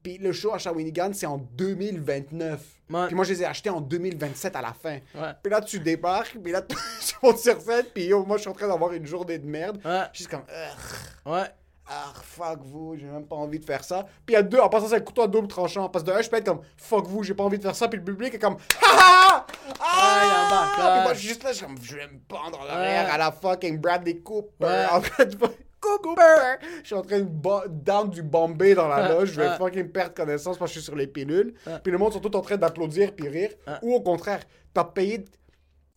[0.03, 2.61] Puis le show à Shawinigan, c'est en 2029.
[2.91, 3.07] Ouais.
[3.07, 4.99] Puis moi, je les ai achetés en 2027 à la fin.
[5.15, 5.33] Ouais.
[5.43, 8.51] Puis là, tu débarques, puis là, tu montes sur scène, puis yo, moi, je suis
[8.51, 9.81] en train d'avoir une journée de merde.
[9.85, 10.05] Ouais.
[10.13, 11.45] Je suis comme, Ugh, Ouais.
[11.87, 14.05] ah, fuck vous, j'ai même pas envie de faire ça.
[14.25, 15.89] Puis il y a deux, en passant, c'est un couteau à double tranchant.
[15.89, 17.77] Parce que de un, je peux être comme, fuck vous, j'ai pas envie de faire
[17.77, 17.87] ça.
[17.89, 19.47] Puis le public est comme, ha ha!
[19.79, 20.77] Ah, Ah!
[20.79, 20.93] ouais.
[20.95, 23.13] Puis moi, je suis juste là, je suis comme, je vais me pendre en arrière
[23.13, 24.87] à la fucking Bradley Cooper.
[24.91, 25.07] En de.
[25.81, 26.59] Cooper!
[26.83, 29.09] Je suis en train de down du Bombay dans la Ouais.
[29.09, 29.33] loge.
[29.33, 29.57] Je vais Ouais.
[29.57, 31.55] fucking perdre connaissance parce que je suis sur les pilules.
[31.83, 33.51] Puis le monde sont tous en train d'applaudir puis rire.
[33.83, 34.43] Ou au contraire,
[34.75, 35.25] t'as payé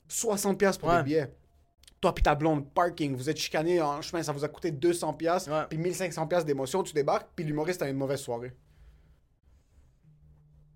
[0.08, 1.34] 60$ piastres pour des billets.
[2.02, 5.14] Toi puis ta blonde, parking, vous êtes chicané en chemin, ça vous a coûté 200$,
[5.14, 5.64] piastres, Ouais.
[5.70, 8.52] puis 1500$ piastres d'émotion, tu débarques, puis l'humoriste a une mauvaise soirée.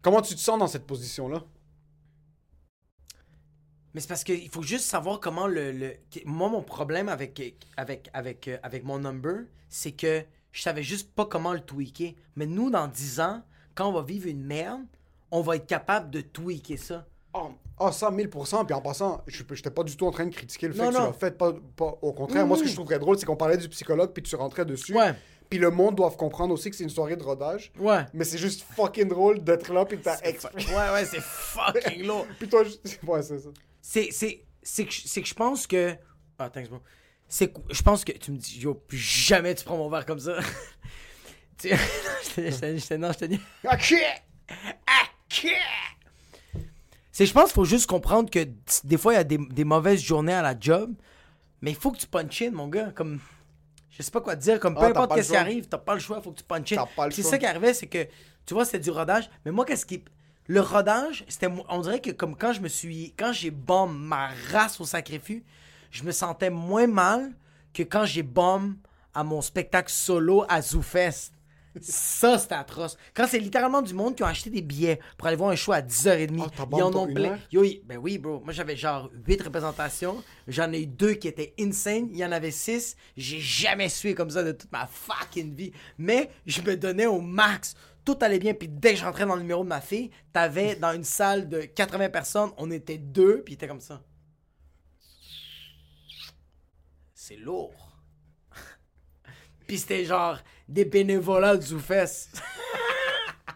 [0.01, 1.43] Comment tu te sens dans cette position-là?
[3.97, 5.95] Mais c'est parce qu'il faut juste savoir comment le, le-
[6.25, 7.41] Moi, mon problème avec,
[7.77, 10.21] avec, avec, euh, avec mon number, c'est que
[10.51, 12.11] je savais juste pas comment le tweaker.
[12.35, 13.41] Mais nous, dans 10 ans,
[13.73, 14.81] quand on va vivre une merde,
[15.31, 17.07] on va être capable de tweaker ça.
[17.33, 18.67] Oh, oh, ça, 1000%.
[18.67, 20.89] Puis en passant, je n'étais pas du tout en train de critiquer le fait Non,
[20.91, 21.35] que tu l'as fait.
[21.35, 24.11] Pas, pas- au contraire, moi, ce que je trouverais drôle, c'est qu'on parlait du psychologue,
[24.13, 24.93] puis tu rentrais dessus.
[24.95, 25.15] Ouais.
[25.49, 27.71] Puis le monde doit comprendre aussi que c'est une soirée de rodage.
[27.79, 28.05] Ouais.
[28.13, 30.71] Mais c'est juste fucking drôle d'être là, puis t'as expliqué.
[30.71, 32.27] Ouais, ouais, c'est fucking lourd.
[32.37, 33.49] Puis toi, je- ouais, c'est ça.
[33.81, 35.95] C'est, c'est, c'est que, je- c'est que je pense que.
[36.39, 36.79] Ah, thanks, bro.
[37.27, 40.05] C'est que je pense que tu me dis, yo, plus jamais tu prends mon verre
[40.05, 40.39] comme ça.
[41.57, 41.69] tu...
[41.69, 43.39] je te- je te- non, je te dis.
[43.65, 43.95] Ok!
[47.11, 48.47] C'est, je pense qu'il faut juste comprendre que
[48.83, 50.93] des fois, il y a des, des mauvaises journées à la job,
[51.61, 52.91] mais il faut que tu punch in, mon gars.
[52.91, 53.19] Comme,
[53.89, 55.95] je sais pas quoi te dire, comme peu Ah, importe qu'est-ce qui arrive, t'as pas
[55.95, 56.75] le choix, faut que tu punch in.
[56.75, 58.05] T'as pas le C'est ça qui arrivait, c'est que,
[58.45, 60.03] tu vois, c'était du rodage, mais moi, qu'est-ce qui.
[60.47, 61.49] Le rodage, c'était.
[61.69, 63.13] On dirait que comme quand je me suis.
[63.17, 65.43] Quand j'ai bombe ma race au sacrifice,
[65.91, 67.33] je me sentais moins mal
[67.73, 68.75] que quand j'ai bombe
[69.13, 71.33] à mon spectacle solo à ZooFest.
[71.81, 72.97] Ça, c'était atroce.
[73.13, 75.73] Quand c'est littéralement du monde qui ont acheté des billets pour aller voir un show
[75.73, 76.43] à 10h30.
[76.43, 77.37] Ah, t'as ils en ont plein.
[77.51, 78.41] Yo, ben oui, bro.
[78.43, 80.23] Moi, j'avais genre 8 représentations.
[80.47, 82.09] J'en ai eu deux qui étaient insane.
[82.11, 82.95] Il y en avait 6.
[83.15, 85.71] J'ai jamais sué comme ça de toute ma fucking vie.
[85.97, 87.75] Mais je me donnais au max.
[88.07, 88.53] Tout allait bien.
[88.53, 91.63] Puis dès que j'entrais dans le numéro de ma fille, t'avais dans une salle de
[91.63, 93.43] 80 personnes, on était deux.
[93.43, 94.01] Puis il était comme ça.
[97.13, 97.99] C'est lourd.
[99.67, 100.39] puis c'était genre
[100.69, 102.31] des bénévolats du Zoufès.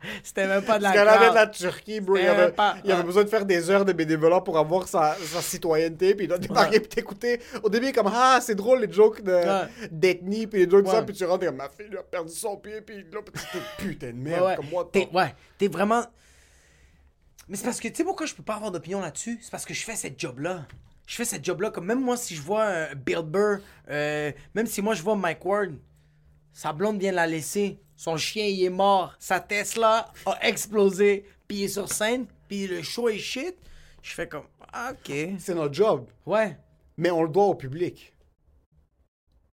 [0.24, 2.18] c'était même pas de la Parce qu'elle avait de la Turquie, bro.
[2.18, 5.16] Il avait, pas- il avait besoin de faire des heures de bénévolat pour avoir sa,
[5.16, 6.16] sa citoyenneté.
[6.16, 7.40] Puis il a débarqué, puis t'écouter.
[7.64, 9.42] Au début, il est comme Ah, c'est drôle les jokes de-
[9.92, 11.02] d'ethnie, puis les jokes de ça.
[11.04, 13.20] Puis tu rentres, comme Ma fille lui a perdu son pied, puis là,
[13.78, 14.56] putain de merde.
[14.58, 16.04] Comme moi, T'es, ouais, t'es vraiment.
[17.48, 19.40] Mais c'est parce que, tu sais pourquoi je peux pas avoir d'opinion là-dessus?
[19.42, 20.66] C'est parce que je fais cette job-là.
[21.08, 21.70] Je fais cette job-là.
[21.72, 23.58] Comme même moi, si je vois euh, Bill Burr,
[23.90, 25.72] euh, même si moi je vois Mike Ward,
[26.54, 27.80] sa blonde vient de la laisser.
[28.02, 29.14] Son chien, il est mort.
[29.20, 31.24] Sa Tesla a explosé.
[31.48, 32.26] Puis il est sur scène.
[32.48, 33.56] Puis le show est shit.
[34.02, 35.14] Je fais comme, ah, ok.
[35.38, 36.08] C'est notre job.
[36.26, 36.58] Ouais.
[36.98, 38.16] mais on le doit au public.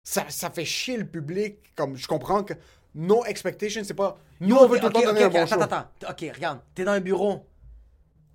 [0.04, 1.74] Ça, ça fait chier le public.
[1.76, 2.54] Comme je comprends que
[2.94, 4.16] no expectation, c'est pas.
[4.40, 5.62] Nous, on veut tout le temps donner un ok, bon attends, show.
[5.64, 6.12] attends, attends.
[6.12, 6.60] Ok, regarde.
[6.76, 7.48] T'es dans un bureau.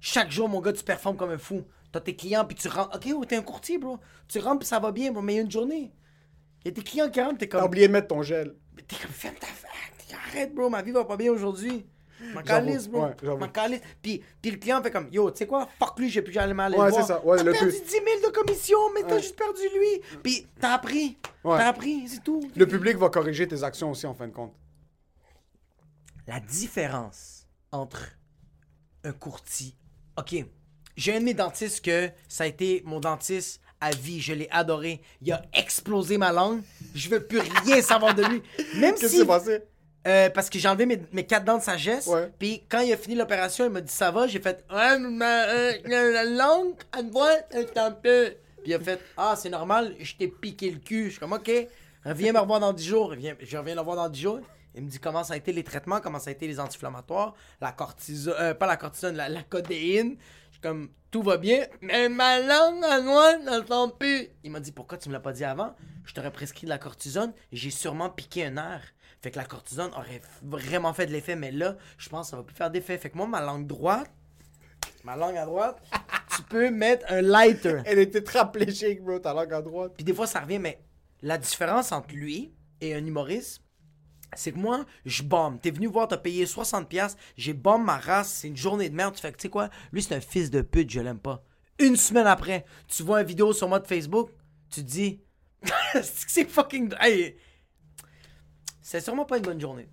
[0.01, 1.65] Chaque jour, mon gars, tu performes comme un fou.
[1.93, 2.97] T'as tes clients, puis tu rentres.
[2.97, 4.01] Ok, oh, t'es un courtier, bro.
[4.27, 5.93] Tu rentres, puis ça va bien, bro, mais il y a une journée.
[6.65, 7.67] Il y a tes clients qui rentrent, t'es T'as comme.
[7.69, 8.55] oublié de mettre ton gel.
[8.77, 9.47] Mais T'es comme, ferme ta
[10.29, 11.85] Arrête, bro, ma vie va pas bien aujourd'hui.
[12.35, 13.07] Ma J'avoue, calisse, bro.
[13.07, 13.81] ouais, calisse.
[14.03, 16.63] Puis, puis le client fait comme, yo, tu sais quoi, fuck lui, j'ai plus jamais
[16.63, 17.03] aller Ouais, le voir.
[17.07, 19.23] c'est ça, ouais, t'as le perdu plus- 10 000 de commission, mais t'as Ouais.
[19.23, 20.19] juste perdu lui.
[20.23, 21.17] Puis, t'as appris.
[21.43, 21.57] Ouais.
[21.59, 22.41] T'as appris, c'est tout.
[22.55, 24.53] Le public va corriger tes actions aussi en fin de compte.
[26.27, 28.09] la différence entre
[29.03, 29.75] un courtier.
[30.17, 30.35] Ok,
[30.97, 34.21] j'ai un de mes dentistes que ça a été mon dentiste à vie.
[34.21, 35.01] Je l'ai adoré.
[35.23, 36.63] Il a explosé ma langue.
[36.95, 38.43] Je veux plus rien savoir de lui.
[38.77, 39.17] Même Qu'est-ce qui si.
[39.19, 39.61] s'est passé?
[40.07, 42.07] Euh, parce que j'ai enlevé mes, mes quatre dents de sagesse.
[42.07, 42.33] Ouais.
[42.39, 44.27] Puis quand il a fini l'opération, il m'a dit ça va?
[44.27, 47.37] J'ai fait ma, euh, la langue, elle voit
[47.77, 48.33] un peu.
[48.63, 51.05] Puis il a fait ah c'est normal, je t'ai piqué le cul.
[51.07, 51.51] Je suis comme ok,
[52.05, 53.11] reviens me revoir dans 10 jours.
[53.11, 54.41] Reviens, je reviens le voir dans 10 jours.
[54.75, 57.35] Il me dit comment ça a été les traitements, comment ça a été les anti-inflammatoires,
[57.61, 60.17] la cortisone, euh, pas la cortisone, la, la codéine.
[60.63, 63.33] Comme tout va bien, mais ma langue à moi,
[63.67, 64.29] sent plus.
[64.45, 65.75] Il m'a dit pourquoi tu me l'as pas dit avant?
[66.05, 68.83] Je t'aurais prescrit de la cortisone, j'ai sûrement piqué un nerf.
[69.23, 72.37] Fait que la cortisone aurait vraiment fait de l'effet, mais là, je pense que ça
[72.37, 72.97] va plus faire d'effet.
[72.97, 74.11] Fait que moi, ma langue droite,
[75.05, 75.83] ma langue à droite,
[76.37, 77.83] tu peux mettre un lighter.
[77.85, 79.93] Elle était traplégique, bro, ta langue à droite.
[79.97, 80.81] Puis des fois, ça revient, mais
[81.23, 83.63] la différence entre lui et un humoriste,
[84.35, 85.61] c'est que moi, je bombe.
[85.61, 89.15] T'es venu voir, t'as payé 60$, j'ai bombe ma race, c'est une journée de merde.
[89.15, 91.45] Tu fais que, tu sais quoi, lui, c'est un fils de pute, je l'aime pas.
[91.79, 94.31] Une semaine après, tu vois une vidéo sur moi de Facebook,
[94.71, 95.21] tu te dis,
[96.03, 96.95] c'est fucking.
[97.01, 97.37] Hey,
[98.81, 99.89] c'est sûrement pas une bonne journée.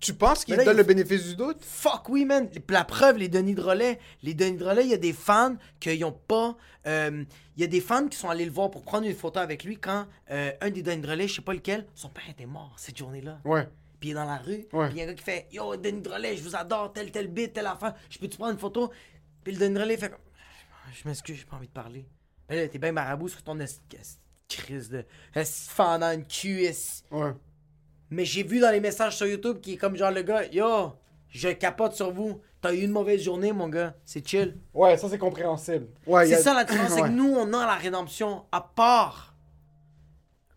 [0.00, 1.62] Tu penses qu'il donne il- le bénéfice du doute?
[1.62, 2.48] Fuck oui, man.
[2.70, 3.98] La preuve, les Denis de relais.
[4.22, 6.56] Les Denis de relais, il y a des fans qui ont pas.
[6.86, 7.24] euh,
[7.56, 9.64] Il y a des fans qui sont allés le voir pour prendre une photo avec
[9.64, 12.46] lui quand euh, un des Denis de relais, je sais pas lequel, son père était
[12.46, 13.38] mort cette journée-là.
[13.44, 13.68] Ouais.
[14.00, 14.66] Puis il est dans la rue.
[14.72, 14.88] Ouais.
[14.88, 16.90] Puis il y a un gars qui fait Yo, Denis de relais, je vous adore,
[16.94, 17.94] tel, tel bit, telle affaire.
[18.08, 18.90] Je peux-tu prendre une photo?
[19.44, 20.18] Puis le Denis de relais fait comme,
[20.94, 22.06] Je m'excuse, j'ai pas envie de parler.
[22.48, 23.58] Mais là, t'es bien marabout sur ton
[24.48, 25.04] crise de.
[25.68, 27.32] Fendant une esti- Ouais.
[28.10, 30.92] Mais j'ai vu dans les messages sur YouTube qui est comme genre le gars, yo,
[31.30, 32.40] je capote sur vous.
[32.60, 33.94] T'as eu une mauvaise journée, mon gars.
[34.04, 34.58] C'est chill.
[34.74, 35.86] Ouais, ça c'est compréhensible.
[36.06, 39.34] Ouais, C'est a- ça la différence, c'est que nous, on a la rédemption à part.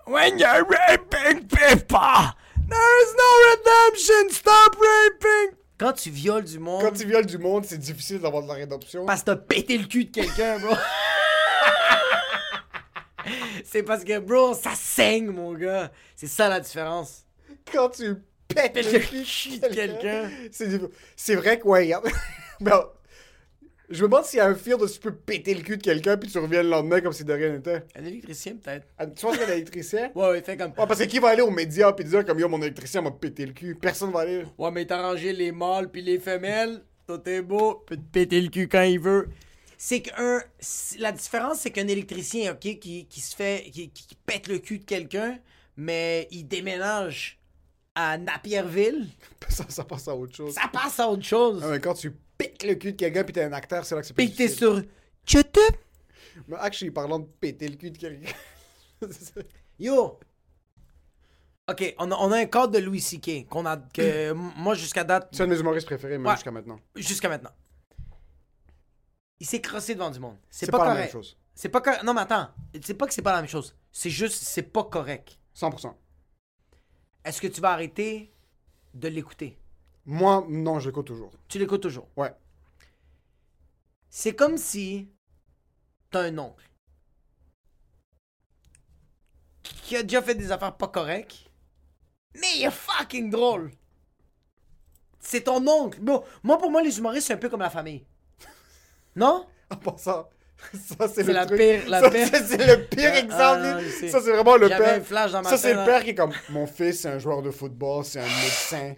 [0.06, 2.34] When you're raping people,
[2.70, 4.30] there is no redemption.
[4.32, 5.56] Stop raping.
[5.78, 8.56] Quand tu violes du monde, Quand tu violes du monde, c'est difficile d'avoir de la
[8.56, 9.06] rédemption.
[9.06, 10.76] parce que t'as pété le cul de quelqu'un, bro.
[13.66, 15.91] c'est parce que, bro, ça saigne, mon gars.
[16.16, 17.24] C'est ça la différence.
[17.72, 18.16] Quand tu
[18.47, 20.30] pètes Pète le cul de quelqu'un,
[21.16, 21.89] c'est vrai que, ouais,
[23.89, 25.84] je me demande s'il y a un feel de tu peux péter le cul de
[25.84, 27.84] quelqu'un puis tu reviens le lendemain comme si de rien n'était.
[27.95, 28.88] Un électricien, peut-être.
[28.97, 30.12] Ah, Tu penses qu'il y a un électricien?
[30.16, 30.70] Ouais, ouais, fait comme.
[30.72, 33.12] Ouais, parce que qui va aller aux médias puis dire comme yo, mon électricien m'a
[33.12, 33.76] pété le cul?
[33.76, 34.43] Personne va aller.
[34.58, 36.84] Ouais, mais t'as rangé les mâles puis les femelles.
[37.08, 37.84] Tout est beau.
[37.86, 39.30] Peut te péter le cul quand il veut.
[39.78, 40.41] C'est qu'un.
[40.97, 43.70] La différence, c'est qu'un électricien, ok, qui, qui se fait.
[43.72, 45.38] Qui- qui pète le cul de quelqu'un,
[45.76, 47.39] mais il déménage
[47.96, 49.08] à Napierville,
[49.50, 50.54] Ça, ça passe à autre chose.
[50.54, 51.62] ça passe à autre chose.
[51.64, 54.02] Ah, mais quand tu pètes le cul de quelqu'un puis t'es un acteur, c'est là
[54.02, 54.82] que c'est plus Puis t'es sur.
[55.32, 55.76] YouTube?
[56.48, 58.32] Mais actually, parlant de péter le cul de quelqu'un.
[59.80, 60.20] Yo!
[61.70, 63.48] Ok, on a, on a un cadre de Louis C.K.
[63.48, 63.78] qu'on a.
[63.78, 65.30] Que, moi, jusqu'à date.
[65.32, 66.34] c'est un de mes humoristes préférés, même Ouais.
[66.34, 66.80] jusqu'à maintenant.
[66.96, 67.52] Jusqu'à maintenant.
[69.39, 70.38] Il s'est crossé devant du monde.
[70.50, 71.38] C'est pas, pas, la même chose.
[71.54, 72.04] C'est pas correct.
[72.04, 72.50] Non, mais attends.
[72.82, 73.76] C'est pas que c'est pas la même chose.
[73.91, 75.38] C'est juste, c'est pas correct.
[75.56, 75.94] 100%.
[77.26, 78.32] Est-ce que tu vas arrêter
[78.93, 79.57] de l'écouter?
[80.05, 81.32] Moi, non, je l'écoute toujours.
[81.47, 82.07] Tu l'écoutes toujours?
[82.17, 82.34] Ouais.
[84.09, 85.09] C'est comme si
[86.11, 86.69] t'as un oncle
[89.63, 91.49] qui a déjà fait des affaires pas correctes,
[92.36, 93.71] mais il est fucking drôle.
[95.19, 95.99] C'est ton oncle.
[96.01, 98.05] Bon, moi, pour moi, les humoristes, c'est un peu comme la famille.
[99.15, 99.47] Non?
[99.69, 100.30] En passant,
[100.99, 103.61] ça c'est le la truc- pire- la ça, pire- c'est- le pire Ah, exemple.
[103.66, 104.95] ah, ça c'est vraiment le père.
[104.95, 107.20] un flash dans ma ça c'est le père qui est comme mon fils c'est un
[107.20, 108.93] joueur de football, c'est un médecin.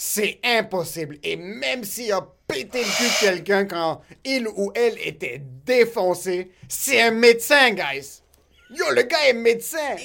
[0.00, 1.18] C'est impossible.
[1.24, 6.52] Et même s'il a pété le cul de quelqu'un quand il ou elle était défoncé,
[6.68, 8.22] c'est un médecin, guys.
[8.70, 9.96] Yo, le gars est médecin.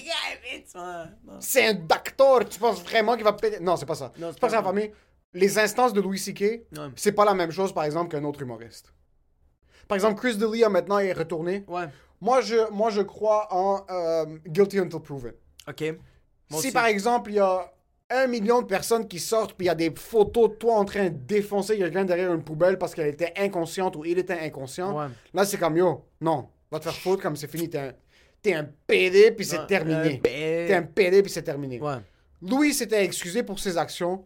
[1.40, 2.48] C'est un docteur.
[2.50, 3.60] Tu penses vraiment qu'il va péter?
[3.60, 4.12] Non, c'est pas ça.
[4.16, 4.92] C'est pas pas ça, la famille.
[5.34, 6.62] Les instances de Louis C.K.,
[6.96, 8.94] c'est pas la même chose, par exemple, qu'un autre humoriste.
[9.88, 11.64] Par exemple, Chris D'Elia, maintenant, est retourné.
[11.68, 11.86] Ouais.
[12.22, 15.34] Moi, je, moi, je crois en euh, Guilty Until Proven.
[15.68, 15.82] OK.
[15.82, 15.96] Moi
[16.50, 16.72] si, aussi.
[16.72, 17.72] par exemple, il y a
[18.10, 20.86] un million de personnes qui sortent, puis il y a des photos de toi en
[20.86, 24.96] train de défoncer quelqu'un derrière une poubelle parce qu'elle était inconsciente ou il était inconscient,
[24.98, 25.08] Ouais.
[25.34, 27.70] là, c'est comme, yo, non, va te faire foutre comme c'est fini.
[27.70, 27.94] T'es un,
[28.42, 30.20] t'es un PD, puis c'est terminé.
[30.22, 31.80] T'es un PD, puis c'est terminé.
[31.80, 31.96] Ouais.
[32.42, 34.26] Louis s'était excusé pour ses actions.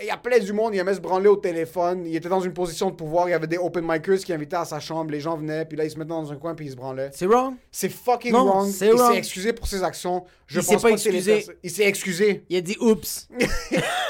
[0.00, 2.04] Il y a plein du monde, il aimait se branler au téléphone.
[2.04, 3.28] Il était dans une position de pouvoir.
[3.28, 5.12] Il y avait des open micers qui invitaient à sa chambre.
[5.12, 7.10] Les gens venaient, puis là, il se mettait dans un coin, puis il se branlait.
[7.12, 7.54] C'est wrong?
[7.70, 8.68] C'est fucking Non, wrong.
[8.70, 10.24] c'est il s'est excusé pour ses actions.
[10.46, 11.46] Je Il pense pas les excusé.
[11.62, 12.44] Il s'est excusé.
[12.48, 13.28] Il a dit oups.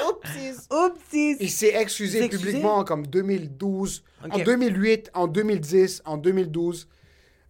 [0.09, 0.67] Oupsies.
[0.71, 1.37] Oupsies.
[1.39, 4.33] Il s'est excusé publiquement comme 2012, Ok.
[4.33, 6.87] en 2008, en 2010, en 2012.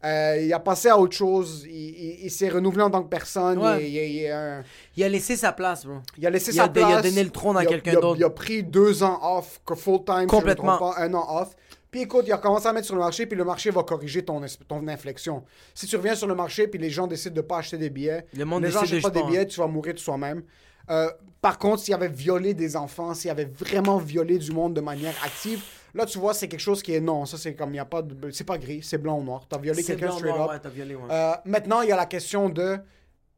[0.05, 1.65] Euh, il a passé à autre chose.
[1.67, 3.57] Il, il- il s'est renouvelé en tant que personne.
[3.57, 3.89] Ouais.
[3.89, 4.63] Il, un-
[5.03, 5.95] a laissé sa place, bro.
[6.17, 6.85] il a laissé a- sa place.
[6.89, 8.17] il a donné le trône à quelqu'un d'autre.
[8.19, 10.77] Il a pris deux ans off, que full-time, Complètement.
[10.77, 11.55] si je pas, un an off.
[11.89, 14.23] Puis écoute, il a commencé à mettre sur le marché, puis le marché va corriger
[14.23, 15.43] ton, ton inflexion.
[15.73, 18.25] Si tu reviens sur le marché, puis les gens décident de pas acheter des billets,
[18.37, 20.43] Le monde les gens n'achètent pas des billets, tu vas mourir de soi-même.
[20.89, 21.09] Euh,
[21.41, 25.13] par contre, s'il avait violé des enfants, s'il avait vraiment violé du monde de manière
[25.23, 25.63] active,
[25.95, 27.25] là, tu vois, c'est quelque chose qui est non.
[27.25, 28.29] Ça, c'est comme, il y a pas de...
[28.31, 29.45] C'est pas gris, c'est blanc ou noir.
[29.49, 30.49] T'as violé quelqu'un straight up.
[30.49, 31.03] ouais, t'as violé, ouais.
[31.09, 32.77] Euh, maintenant, il y a la question de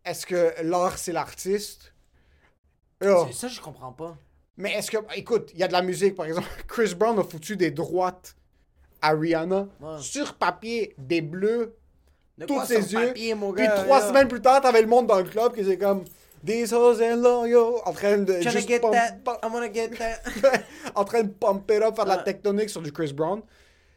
[0.04, 1.94] est-ce que l'art, c'est l'artiste?
[3.06, 3.28] Oh.
[3.32, 4.18] Ça, je comprends pas.
[4.58, 6.48] Mais est-ce que, écoute, il y a de la musique, par exemple.
[6.68, 8.36] Chris Brown a foutu des droites
[9.02, 9.68] à Rihanna.
[9.80, 9.98] Ouais.
[10.00, 11.76] Sur papier, des bleus,
[12.40, 13.08] De tous ses yeux.
[13.08, 14.08] papier, mon Puis trois là?
[14.08, 16.04] semaines plus tard, t'avais le monde dans le club qui était comme
[16.46, 19.18] These hoes and loyal, en train de juste get pump- that.
[19.24, 20.22] pump- I wanna get that.
[20.96, 23.42] en train de pumper up, faire de la tectonique sur du Chris Brown.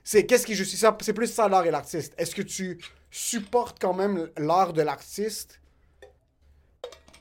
[0.03, 0.97] C'est qu'est-ce qui justifie ça?
[1.03, 2.14] C'est plus ça l'art et l'artiste.
[2.16, 2.78] Est-ce que tu
[3.11, 5.61] supportes quand même l'art de l'artiste?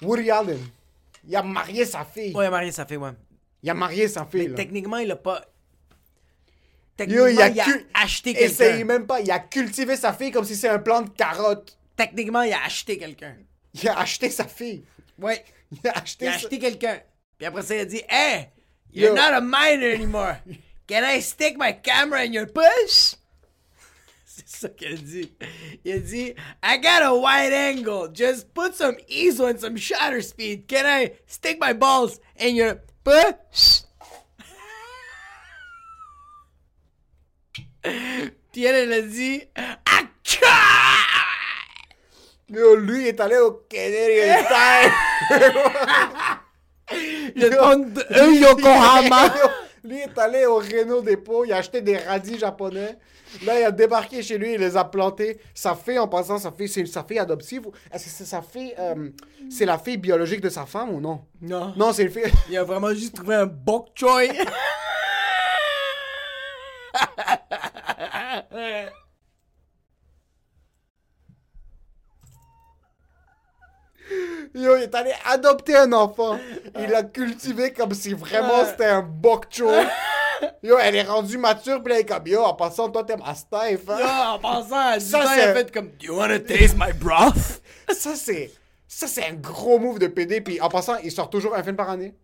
[0.02, 0.60] Woody Allen,
[1.28, 2.34] il a marié sa fille.
[2.34, 3.12] Ouais, Marie, ça fait, ouais.
[3.62, 4.44] Il a marié sa fille.
[4.44, 4.56] Mais là.
[4.56, 5.44] techniquement, il a pas.
[6.96, 8.84] Techniquement, Yo, il a, il a cu- acheté quelqu'un.
[8.86, 9.20] même pas.
[9.20, 11.78] Il a cultivé sa fille comme si c'est un plant de carotte.
[11.98, 13.36] Techniquement, il a acheté quelqu'un.
[13.74, 14.84] Il a acheté sa fille.
[15.22, 15.44] Ouais.
[15.72, 17.00] Il a acheté, Il a sa- acheté quelqu'un.
[17.38, 18.50] Puis après ça, il a dit Hey,
[18.92, 19.16] you're Yo.
[19.16, 20.38] not a minor anymore.
[20.88, 23.16] Can I stick my camera in your push?
[24.26, 25.32] C'est ça qu'il a dit.
[25.86, 28.10] Il a dit I got a wide angle.
[28.14, 30.68] Just put some ISO and some shutter speed.
[30.68, 33.82] Can I stick my balls in your push?
[38.52, 39.44] Puis elle, elle a dit!
[42.50, 44.92] Yo, lui est allé au Canadian Tire.
[47.36, 49.34] Le pont de euh, Yokohama.
[49.84, 51.46] lui est allé au Renault Dépôt.
[51.46, 52.98] Il a acheté des radis japonais.
[53.46, 54.54] Là, il a débarqué chez lui.
[54.56, 55.40] Il les a plantés.
[55.54, 57.68] Sa fille, en passant, sa fille, c'est sa fille adoptive.
[57.94, 58.74] Est-ce que c'est sa fille.
[58.80, 59.10] euh,
[59.52, 61.22] c'est la fille biologique de sa femme ou non?
[61.42, 61.74] Non.
[61.78, 62.32] Non, c'est une fille.
[62.50, 64.30] Il a vraiment juste trouvé un bok choy.
[74.56, 76.38] Yo, il est allé adopter un enfant.
[76.80, 79.86] Il l'a cultivé comme si vraiment c'était un bok choy.
[80.64, 83.18] Yo, elle est rendue mature, puis là, elle est comme, yo, en passant, toi, t'es
[83.18, 84.00] ma Steph, hein?
[84.00, 87.62] Là, en passant 10 Ça, c'est- fait comme Do you wanna taste my broth?
[87.90, 88.50] Ça, c'est.
[88.88, 90.40] Ça, c'est un gros move de PD.
[90.42, 92.16] Puis en passant, il sort toujours un film par année.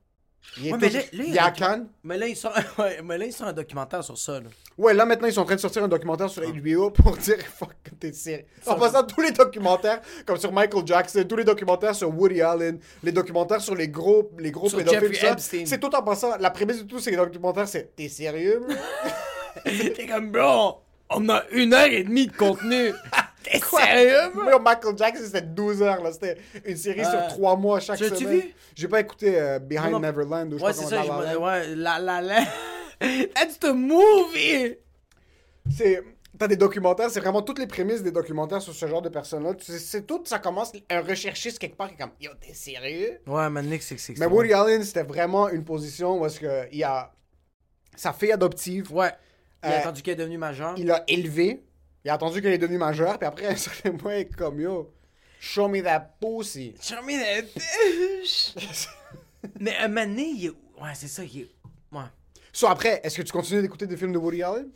[0.58, 1.88] Il Ouais, mais là- il est à Cannes.
[2.04, 4.40] Mais là, ils sont, ouais, mais là, ils sont un documentaire sur ça.
[4.40, 4.50] Là.
[4.78, 7.38] Ouais, là maintenant, ils sont en train de sortir un documentaire sur HBO pour dire
[7.40, 8.46] fuck t'es sérieux.
[8.66, 12.80] En passant, tous les documentaires, comme sur Michael Jackson, tous les documentaires sur Woody Allen,
[13.04, 16.38] les documentaires sur les gros, les gros Sur pédophiles, c'est tout en passant.
[16.38, 18.62] La prémisse de tous ces documentaires, c'est t'es sérieux?
[19.64, 22.92] T'es comme, bro, on a une heure et demie de contenu.
[23.46, 24.44] T'es sérieux, bro?
[24.44, 26.12] Moi, Michael Jackson, c'était 12 heures, là.
[26.12, 28.40] C'était une série sur 3 mois chaque Tu semaine.
[28.40, 28.54] vu?
[28.76, 30.00] J'ai pas écouté euh, Behind Non, non.
[30.08, 31.22] Neverland ou je Ouais, sais c'est pas ça.
[31.24, 32.40] La La ouais, la la la.
[33.36, 34.78] That's the movie!
[35.70, 36.04] c'est
[36.38, 39.44] t'as des documentaires c'est vraiment toutes les prémices des documentaires sur ce genre de personnes
[39.44, 42.54] là c'est c'est tout ça commence un recherchiste quelque part qui est comme yo t'es
[42.54, 43.20] sérieux?
[43.26, 44.18] Ouais, man, Nick, c'est que c'est.
[44.20, 47.12] mais Woody Allen c'était vraiment une position où est-ce que il a
[47.96, 49.12] sa fille adoptive Ouais.
[49.64, 50.76] Il a Euh, attendu qu'elle est devenue majeure.
[50.78, 51.64] il l'a élevée
[52.06, 54.62] il a attendu qu'elle est devenue majeure puis après un certain moment il est comme
[54.62, 54.94] yo
[55.40, 58.56] show me that pussy Show me that bitch!
[59.60, 60.50] Mais un moment donné, il est.
[60.82, 61.50] Ouais, c'est ça, il est.
[61.92, 62.02] Ouais.
[62.52, 64.70] so après est-ce que tu continues d'écouter des films de Woody Allen?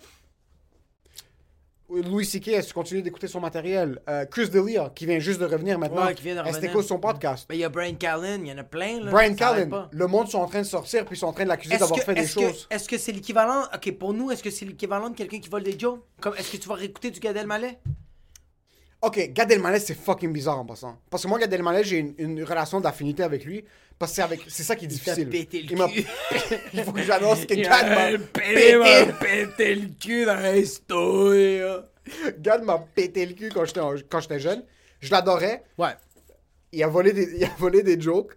[1.89, 2.49] Louis C.K.
[2.49, 5.79] est-ce que tu continues d'écouter son matériel Euh, Chris D'Elia qui vient juste de revenir
[5.79, 6.83] maintenant Ouais, qui vient de revenir.
[6.83, 7.45] son podcast?
[7.49, 9.11] Mais il y a Brian Callen, il y en a plein, là.
[9.11, 11.49] Brian Callen, le monde sont en train de sortir puis ils sont en train de
[11.49, 12.67] l'accuser d'avoir fait des choses.
[12.69, 13.63] est-ce que c'est l'équivalent.
[13.73, 15.77] Ok, pour nous, est-ce que c'est l'équivalent de quelqu'un qui vole des?
[16.19, 17.79] Comme, est-ce que tu vas réécouter du Gad Elmaleh?
[19.01, 20.97] Ok, Gad Elmaleh c'est fucking bizarre en passant.
[21.09, 23.63] Parce que moi Gad Elmaleh j'ai une, une relation d'affinité avec lui
[23.97, 25.29] parce que c'est avec c'est ça qui est difficile.
[25.29, 26.05] pété le Il m'a- cul.
[26.73, 27.87] Il faut que j'annonce que Il Gad
[28.17, 31.61] m'a pété, le cul dans la story.
[32.39, 34.63] Gad m'a pété le cul quand j'étais en- quand j'étais jeune.
[34.99, 35.63] Je l'adorais.
[35.77, 35.95] Ouais.
[36.73, 38.33] Il a volé des il a volé des jokes.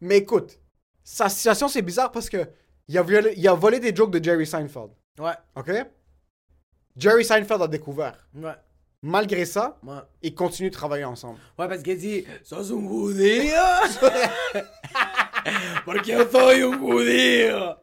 [0.00, 0.58] Mais écoute,
[1.04, 2.48] sa situation c'est bizarre parce que
[2.88, 4.90] il a, violé- il a volé des jokes de Jerry Seinfeld.
[5.18, 5.32] Ouais.
[5.56, 5.70] Ok?
[6.96, 8.26] Jerry Seinfeld a découvert.
[8.34, 8.52] Ouais.
[9.06, 10.00] Malgré ça, Ouais.
[10.22, 11.38] ils continuent de travailler ensemble.
[11.58, 13.54] Ouais, parce qu'il dit, sos un judío.
[15.84, 17.76] Porque yo soy un judío.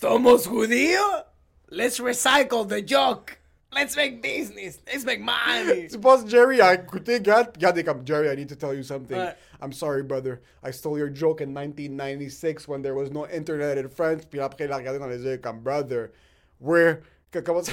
[0.00, 1.24] Somos judíos.
[1.70, 3.36] Let's recycle the joke.
[3.72, 4.80] Let's make business.
[4.86, 5.86] Let's make money.
[5.90, 7.56] Tu penses Jerry a écouté Gad?
[7.58, 9.16] Gad est comme Jerry, I need to tell you something.
[9.16, 9.34] Ouais.
[9.62, 10.40] I'm sorry, brother.
[10.64, 14.24] I stole your joke in 1996 when there was no internet in France.
[14.24, 16.10] Puis après, il a regardé dans les yeux comme brother.
[16.58, 17.02] We're.
[17.44, 17.72] Comment ça?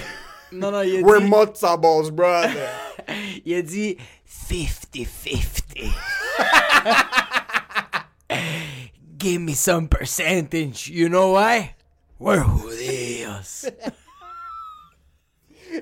[0.51, 2.69] Non, non, il a We're dit, matzo balls, brother.
[3.45, 3.97] il a dit
[4.49, 5.91] 50-50.
[9.17, 10.89] Give me some percentage.
[10.89, 11.75] You know why?
[12.19, 13.65] We're judíos.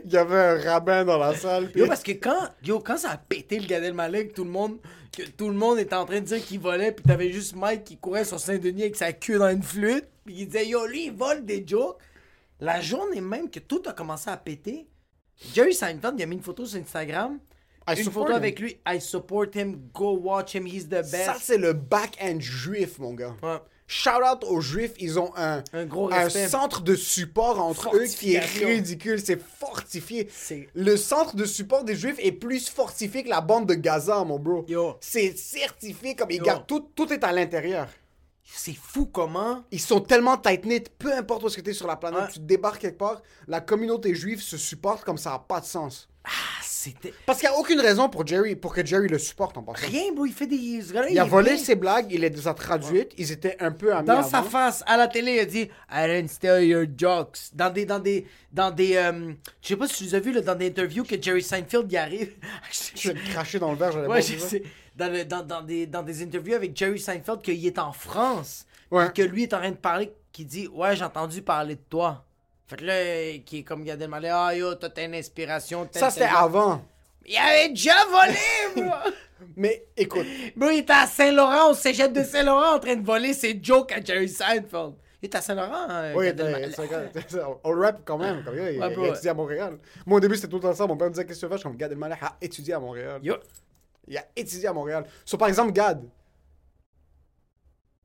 [0.03, 1.71] Il y avait un rabbin dans la salle.
[1.75, 4.77] Yo, parce que quand, yo, quand ça a pété le Gad Elmaleh, tout le monde,
[5.15, 7.83] que tout le monde était en train de dire qu'il volait, puis t'avais juste Mike
[7.83, 11.05] qui courait sur Saint-Denis avec sa queue dans une flûte, puis il disait, yo, lui,
[11.05, 11.97] il vole des jokes.
[12.65, 14.87] La journée même que tout a commencé à péter,
[15.53, 17.37] Jerry Seinfeld, il a mis une photo sur Instagram.
[17.87, 18.35] I une photo him.
[18.35, 18.79] avec lui.
[18.87, 19.89] I support him.
[19.93, 20.65] Go watch him.
[20.65, 21.25] He's the best.
[21.25, 23.35] Ça, c'est le back-end juif, mon gars.
[23.43, 23.59] Ouais.
[23.85, 26.09] Shout out aux juifs, ils ont un, Un gros
[26.47, 29.21] centre de support entre eux qui est ridicule.
[29.23, 30.27] C'est fortifié.
[30.73, 34.39] Le centre de support des juifs est plus fortifié que la bande de Gaza, mon
[34.39, 34.65] bro.
[35.01, 37.87] C'est certifié comme ils gardent tout, tout est à l'intérieur.
[38.47, 39.63] C'est fou comment.
[39.71, 42.31] Ils sont tellement tight-knit, peu importe où que t'es sur la planète, Ouais.
[42.33, 46.07] tu débarques quelque part, la communauté juive se supporte comme ça n'a pas de sens.
[46.23, 46.29] Ah,
[46.63, 47.13] c'était.
[47.25, 49.85] Parce qu'il n'y a aucune raison pour, Jerry, pour que Jerry le supporte en passant.
[49.87, 50.79] Rien, bro, il fait des.
[50.91, 54.07] gars-là, Il a volé ses blagues, il les a traduites, ils étaient un peu amis
[54.07, 54.29] Dans avant.
[54.29, 57.37] sa face, à la télé, il a dit I didn't steal your jokes.
[57.53, 57.85] Dans des.
[57.85, 58.25] Dans des.
[58.51, 58.95] Dans des.
[58.95, 61.43] euh, je sais pas si tu les as vus, là, dans des interviews que Jerry
[61.43, 62.33] Seinfeld y arrive.
[62.95, 64.57] Je vais te cracher dans le verre, j'allais Ouais, pas
[64.95, 68.65] Dans, le- dans, dans des, dans des interviews avec Jerry Seinfeld, qu'il est en France.
[68.91, 69.11] Ouais.
[69.13, 72.23] Que lui est en train de parler, qui dit Ouais, j'ai entendu parler de toi.
[72.67, 75.87] Fait que là, qui est comme Gad Elmaleh, ah yo, toi t'as une inspiration.
[75.91, 76.81] Ça, c'était avant.
[77.25, 78.37] Il avait déjà volé,
[78.87, 79.11] bro!
[79.57, 80.25] Mais écoute,
[80.55, 83.91] bro, il était à Saint-Laurent, au cégep de Saint-Laurent, en train de voler ses jokes
[83.91, 84.93] à Jerry Seinfeld.
[85.21, 86.27] Il était à Saint-Laurent, hein, oui,
[87.27, 88.43] c'est- on le rap quand même.
[88.43, 89.77] Comme, il, Ouais, il a étudié à Montréal.
[90.05, 90.85] Moi, au début, c'était tout le temps ça.
[90.87, 92.73] Mon père me disait Qu'est-ce que tu fais Je suis comme Gad Elmaleh a étudié
[92.75, 93.19] à Montréal.
[93.23, 93.35] Yo.
[94.07, 95.05] Il a étudié à Montréal.
[95.25, 96.03] So, par exemple, Gad,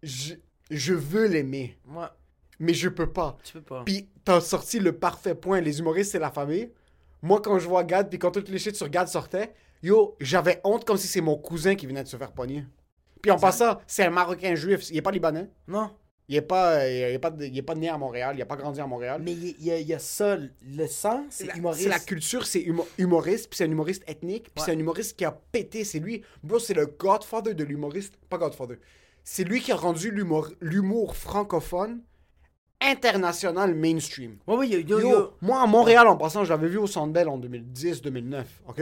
[0.02, 0.34] je,
[0.70, 2.14] je veux l'aimer, Moi,
[2.58, 3.36] mais je peux pas.
[3.42, 3.82] tu peux pas.
[3.84, 5.60] Puis t'as sorti le parfait point.
[5.60, 6.72] Les humoristes, c'est la famille.
[7.22, 10.60] Moi, quand je vois Gad, puis quand toutes les shit sur Gad sortaient, yo, j'avais
[10.64, 12.64] honte comme si c'est mon cousin qui venait de se faire pogner.
[13.20, 14.88] Puis en passant, c'est un Marocain juif.
[14.90, 15.50] Il est pas libanais.
[15.68, 15.90] Non.
[16.32, 18.36] Il est pas, il est pas, il est pas né à Montréal.
[18.36, 19.20] Il a pas grandi à Montréal.
[19.22, 21.82] Mais il y, a- il y a ça, le sang, c'est humoriste.
[21.82, 24.64] c'est la culture, c'est humo- humoriste, puis c'est un humoriste ethnique, puis Ouais.
[24.66, 25.82] c'est un humoriste qui a pété.
[25.82, 28.14] C'est lui, bro, c'est le godfather de l'humoriste.
[28.28, 28.78] Pas godfather.
[29.24, 32.00] C'est lui qui a rendu l'humour, francophone
[32.80, 34.36] international mainstream.
[34.46, 37.12] Ouais, ouais, yo, yo, Yo, moi, à Montréal, en passant, je l'avais vu au Centre
[37.12, 38.80] Bell en 2010-2009, OK?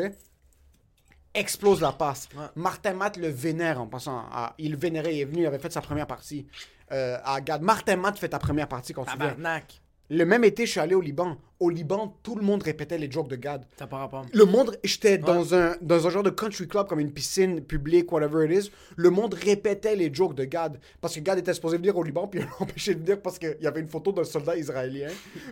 [1.34, 2.28] Explose la passe.
[2.36, 2.44] Ouais.
[2.56, 4.18] Martin Matt le vénère en passant.
[4.32, 6.46] à- il vénérait, il est venu, il avait fait sa première partie
[6.92, 7.62] euh, à Gad.
[7.62, 9.28] Martin Matt fait ta première partie quand tu viens.
[9.30, 9.80] Tabarnak.
[10.10, 11.36] Le même été, je suis allé au Liban.
[11.60, 13.66] Au Liban, tout le monde répétait les jokes de Gad.
[13.76, 14.24] T'as pas rapport.
[14.32, 18.10] Le monde, j'étais dans, un, dans un genre de country club, comme une piscine publique,
[18.10, 18.70] whatever it is.
[18.96, 20.80] Le monde répétait les jokes de Gad.
[21.02, 23.38] Parce que Gad était supposé venir au Liban, puis il l'a empêché de venir parce
[23.38, 25.08] qu'il y avait une photo d'un soldat israélien.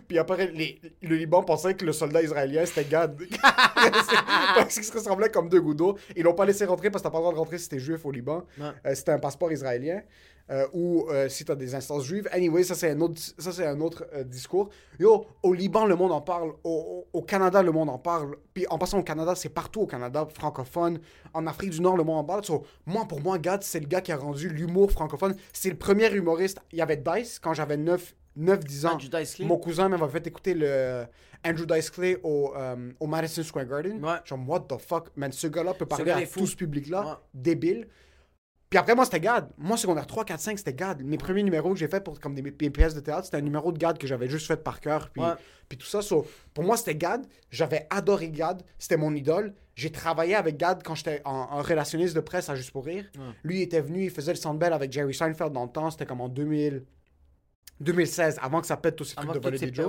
[0.07, 3.15] Puis après, les- le Liban pensait que le soldat israélien, c'était Gad.
[4.55, 5.97] parce qu'il se ressemblait comme deux gouttes d'eau.
[6.15, 7.79] Ils l'ont pas laissé rentrer parce que t'as pas le droit de rentrer si t'es
[7.79, 8.43] juif au Liban.
[8.59, 10.01] Euh, c'était un passeport israélien.
[10.49, 12.27] Euh, ou euh, si t'as des instances juives.
[12.31, 14.69] Anyway, ça c'est un autre, ça, c'est un autre euh, discours.
[14.97, 16.53] Yo, au Liban, le monde en parle.
[16.63, 18.37] Au, Canada, le monde en parle.
[18.53, 20.99] Puis en passant au Canada, c'est partout au Canada, francophone.
[21.33, 22.45] En Afrique du Nord, le monde en parle.
[22.45, 25.35] So, moi, pour moi, Gad, c'est le gars qui a rendu l'humour francophone.
[25.51, 26.59] C'est le premier humoriste.
[26.71, 28.91] Il y avait Dice quand j'avais 9, 9-10 ans.
[28.93, 29.45] Andrew Dice Clay.
[29.45, 31.05] Mon cousin m'avait fait écouter le
[31.45, 34.03] Andrew Dice Clay au, euh, au Madison Square Garden.
[34.03, 34.15] Ouais.
[34.23, 36.39] Genre, what the fuck, man, ce gars-là peut parler gars à fou.
[36.39, 37.01] tout ce public-là.
[37.01, 37.13] Ouais.
[37.33, 37.87] Débile.
[38.69, 39.49] Puis après, moi, c'était Gad.
[39.57, 41.01] Moi, secondaire 3, 4, 5, c'était Gad.
[41.01, 43.41] Mes premiers numéros que j'ai fait pour comme des, des pièces de théâtre, c'était un
[43.41, 45.09] numéro de Gad que j'avais juste fait par cœur.
[45.09, 45.31] Puis, Ouais.
[45.69, 46.01] puis tout ça.
[46.01, 47.25] So, pour moi, c'était Gad.
[47.49, 48.63] J'avais adoré Gad.
[48.77, 49.53] C'était mon idole.
[49.75, 53.05] J'ai travaillé avec Gad quand j'étais en, en relationniste de presse à Juste pour Rire.
[53.43, 55.89] Lui, il était venu, il faisait le Sandbell avec Jerry Seinfeld dans le temps.
[55.91, 56.83] C'était comme en 2000,
[57.79, 59.87] 2016, avant que ça pète tous ces trucs de voler des jokes.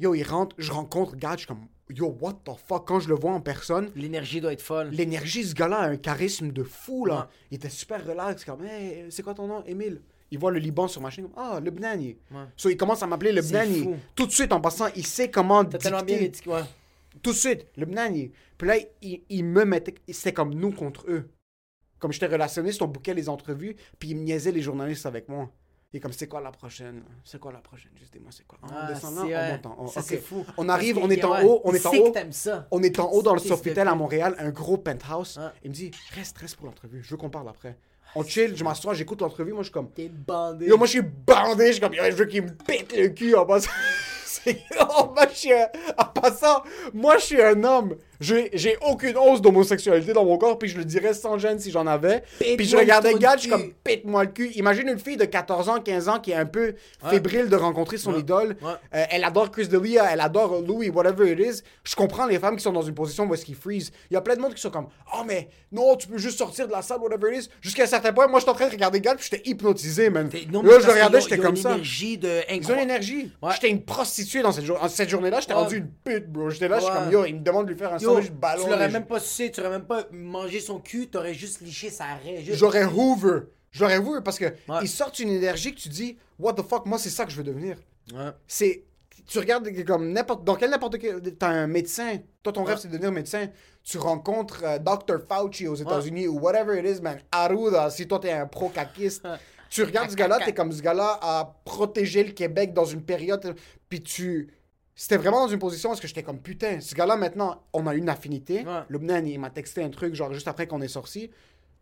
[0.00, 2.86] Yo, il rentre, je rencontre Gad, je suis comme, yo, what the fuck?
[2.86, 4.90] Quand je le vois en personne, L'énergie doit être folle.
[4.90, 7.14] l'énergie, ce gars-là a un charisme de fou, là.
[7.16, 7.22] Ouais.
[7.50, 10.00] Il était super relax, comme, hey, c'est quoi ton nom, Émile?
[10.30, 12.16] Il voit le Liban sur ma chaîne, comme, ah, le Bnani.
[12.30, 12.44] Ouais.
[12.56, 13.88] So, il commence à m'appeler le Bnani.
[14.14, 16.62] Tout de suite, en passant, il sait comment T'as tellement bien dit ouais.
[17.20, 18.30] Tout de suite, le Bnani.
[18.56, 21.28] Puis là, il, il me mettait, c'était comme nous contre eux.
[21.98, 25.50] Comme j'étais relationniste, on bouquait les entrevues, puis il me niaisait les journalistes avec moi.
[25.94, 27.02] Est comme, c'est quoi la prochaine?
[27.24, 27.92] C'est quoi la prochaine?
[27.98, 28.58] Juste dis-moi, c'est quoi?
[28.62, 29.88] Ah, on descend là, on en haut.
[29.88, 30.06] Ça, Ok.
[30.06, 30.44] c'est fou.
[30.58, 32.12] On arrive, on est en haut, on est en haut.
[32.30, 32.66] ça.
[32.70, 35.38] On est en haut dans le Sofitel à Montréal, un gros penthouse.
[35.38, 35.48] Ouais.
[35.64, 37.02] Il me dit, reste, reste pour l'entrevue.
[37.02, 37.78] Je veux qu'on parle après.
[38.14, 39.52] On chill, je m'assois, j'écoute l'entrevue.
[39.52, 40.66] Moi, je suis comme, T'es bandé.
[40.66, 41.68] yo, moi, je suis bandé.
[41.68, 43.70] Je suis comme, je veux qu'il me pète le cul en passant.
[44.46, 45.68] Oh, moi, je suis un-
[45.98, 46.62] En passant,
[46.94, 47.96] moi, je suis un homme.
[48.20, 51.70] J'ai j'ai aucune hausse d'homosexualité dans mon corps, puis je le dirais sans gêne si
[51.70, 52.22] j'en avais.
[52.38, 54.50] Puis je regardais Gad, je suis comme, pète-moi le cul.
[54.56, 56.74] Imagine une fille de 14 ans, 15 ans qui est un peu
[57.08, 58.20] fébrile de rencontrer son Ouais.
[58.20, 58.56] idole.
[58.62, 58.70] Ouais.
[58.94, 61.62] Euh, elle adore Chris D'Elia, elle adore Louis, whatever it is.
[61.84, 63.90] Je comprends les femmes qui sont dans une position où est-ce qu'ils freeze.
[64.10, 66.38] Il y a plein de monde qui sont comme, oh, mais non, tu peux juste
[66.38, 67.48] sortir de la salle, whatever it is.
[67.60, 70.10] Jusqu'à un certain point, moi, je suis en train de regarder Gad, puis j'étais hypnotisé,
[70.10, 70.28] man.
[70.50, 71.70] Non, Là, je le regardais, j'étais comme ça.
[71.72, 73.30] énergie de Ils ont une énergie.
[73.54, 75.40] J'étais une prostituée dans cette, jour- cette journée-là.
[75.40, 76.50] J'étais rendu une pute, bro.
[76.50, 78.32] J'étais là, je suis comme, yo, il me demande de lui faire un Yo, sandwich
[78.32, 78.64] ballon.
[78.64, 81.90] tu l'aurais même pas sucé, tu aurais même pas mangé son cul, t'aurais juste liché
[81.90, 82.42] sa raie.
[82.42, 83.40] juste- J'aurais Hoover.
[83.70, 84.78] J'aurais Hoover parce que Ouais.
[84.82, 87.36] ils sortent une énergie que tu dis, what the fuck, moi, c'est ça que je
[87.36, 87.76] veux devenir.
[88.14, 88.30] Ouais.
[88.46, 88.84] c'est
[89.26, 92.88] tu regardes comme n'importe dans quel n'importe quel t'as un médecin toi ton rêve c'est
[92.88, 93.48] de devenir médecin
[93.84, 98.18] tu rencontres euh, Dr Fauci aux États-Unis ou whatever it is man Arruda si toi
[98.18, 99.28] t'es un pro caquiste
[99.68, 103.54] tu regardes ce gars-là t'es comme ce gars-là a protégé le Québec dans une période
[103.90, 104.48] puis tu
[105.00, 107.86] c'était vraiment dans une position où est-ce que j'étais comme putain ce gars-là maintenant on
[107.86, 108.80] a une affinité Ouais.
[108.88, 111.30] Lubnan il m'a texté un truc genre juste après qu'on est sorti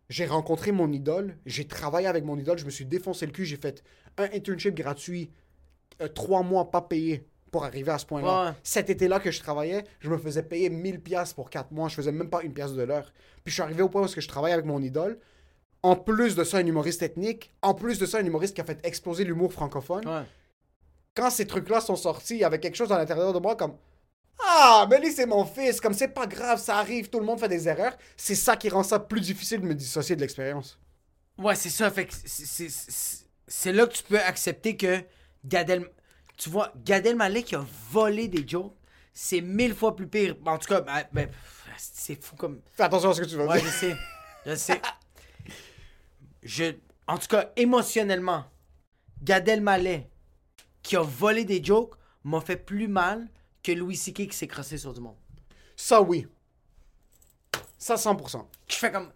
[0.08, 3.44] j'ai rencontré mon idole, j'ai travaillé avec mon idole, je me suis défoncé le cul,
[3.44, 3.82] j'ai fait
[4.18, 5.30] un internship gratuit,
[6.00, 8.46] euh, trois mois pas payé pour arriver à ce point-là.
[8.46, 8.52] Ouais.
[8.62, 11.94] Cet été-là que je travaillais, je me faisais payer 1000 pièces pour quatre mois, je
[11.94, 13.12] faisais même pas une pièce de l'heure.
[13.42, 15.18] Puis je suis arrivé au point où est-ce que je travaille avec mon idole.
[15.82, 17.52] En plus de ça, un humoriste ethnique.
[17.62, 20.06] En plus de ça, un humoriste qui a fait exploser l'humour francophone.
[20.06, 20.22] Ouais.
[21.16, 23.76] Quand ces trucs-là sont sortis, il y avait quelque chose à l'intérieur de moi comme
[24.38, 25.80] Ah, mais lui, c'est mon fils.
[25.80, 27.96] Comme c'est pas grave, ça arrive, tout le monde fait des erreurs.
[28.16, 30.78] C'est ça qui rend ça plus difficile de me dissocier de l'expérience.
[31.38, 31.90] Ouais, c'est ça.
[31.90, 35.02] Fait que c'est- là que tu peux accepter que
[35.44, 35.90] Gad El...
[36.36, 38.74] Tu vois, Gad Elmaleh qui a volé des jokes,
[39.14, 40.36] c'est mille fois plus pire.
[40.44, 41.30] En tout cas, ben, ben,
[41.78, 42.60] c'est fou comme...
[42.72, 43.72] Fais attention à ce que tu vas Ouais, je dire.
[43.72, 43.96] sais.
[44.44, 44.80] Je sais.
[46.42, 46.64] Je...
[47.06, 48.44] En tout cas, émotionnellement,
[49.22, 50.08] Gad Elmaleh
[50.86, 53.26] qui a volé des jokes m'a fait plus mal
[53.62, 54.28] que Louis C.K.
[54.28, 55.16] qui s'est crossé sur du monde.
[55.74, 56.28] Ça, oui.
[57.76, 58.44] Ça, 100%.
[58.68, 59.10] Je fais comme...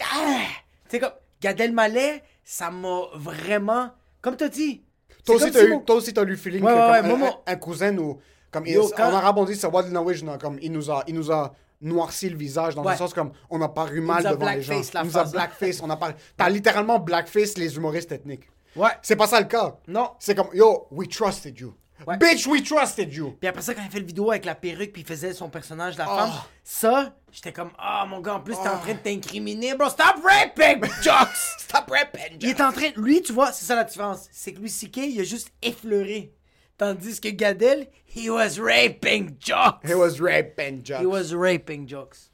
[0.00, 0.42] Ah!
[0.84, 1.12] Tu sais, comme...
[1.40, 3.90] Gad Elmaleh, ça m'a vraiment...
[4.22, 4.82] Comme t'as dit...
[5.24, 6.80] Toi aussi, t'as si eu, mon- toi aussi, t'as eu le feeling Ouais, que ouais,
[6.82, 8.20] comme ouais, un, moi, mon- un- cousin ou
[8.52, 11.30] comme il- quand- on dit ça Wad Nawish, non, comme il nous a il nous
[11.30, 14.62] a noirci le visage dans un sens comme on a paru mal a devant les
[14.62, 14.74] gens.
[14.74, 15.32] il nous a face.
[15.32, 18.48] blackface, on a pas t'as littéralement blackface les humoristes ethniques.
[18.76, 18.90] Ouais.
[19.02, 19.76] C'est pas ça le cas.
[19.88, 20.12] Non.
[20.18, 21.74] C'est comme yo, we trusted you.
[22.06, 22.16] Ouais.
[22.16, 23.36] Bitch, we trusted you.
[23.38, 25.50] Puis après ça, quand il fait le vidéo avec la perruque, puis il faisait son
[25.50, 26.16] personnage, la Oh.
[26.16, 26.30] femme,
[26.64, 29.90] ça, j'étais comme, ah, mon gars, en plus, t'es en train de t'incriminer, bro.
[29.90, 31.58] Stop rapping, jokes!
[31.58, 34.28] Stop rapping, Il est en train, lui, tu vois, c'est ça la différence.
[34.32, 36.32] C'est que lui, CK, il a juste effleuré.
[36.78, 39.84] Tandis que Gadel, he was raping jokes.
[39.86, 41.02] He was raping jokes.
[41.02, 42.30] He was raping jokes.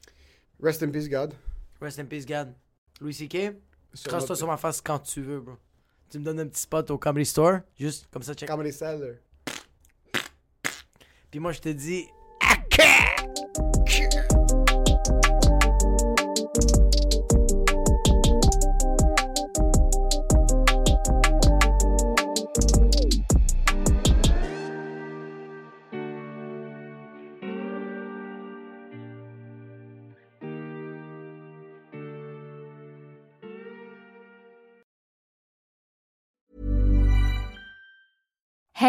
[0.61, 1.34] Rest in peace, God.
[1.80, 2.55] Rest in peace, Gad.
[3.01, 3.51] Louis C.K.,
[4.07, 5.55] crasse-toi sur ma face quand tu veux, bro.
[6.11, 8.49] Tu me donnes un petit spot au Comedy Store, juste comme ça, check.
[8.49, 9.17] Comedy Cellar.
[11.31, 12.07] Puis moi, je te dis,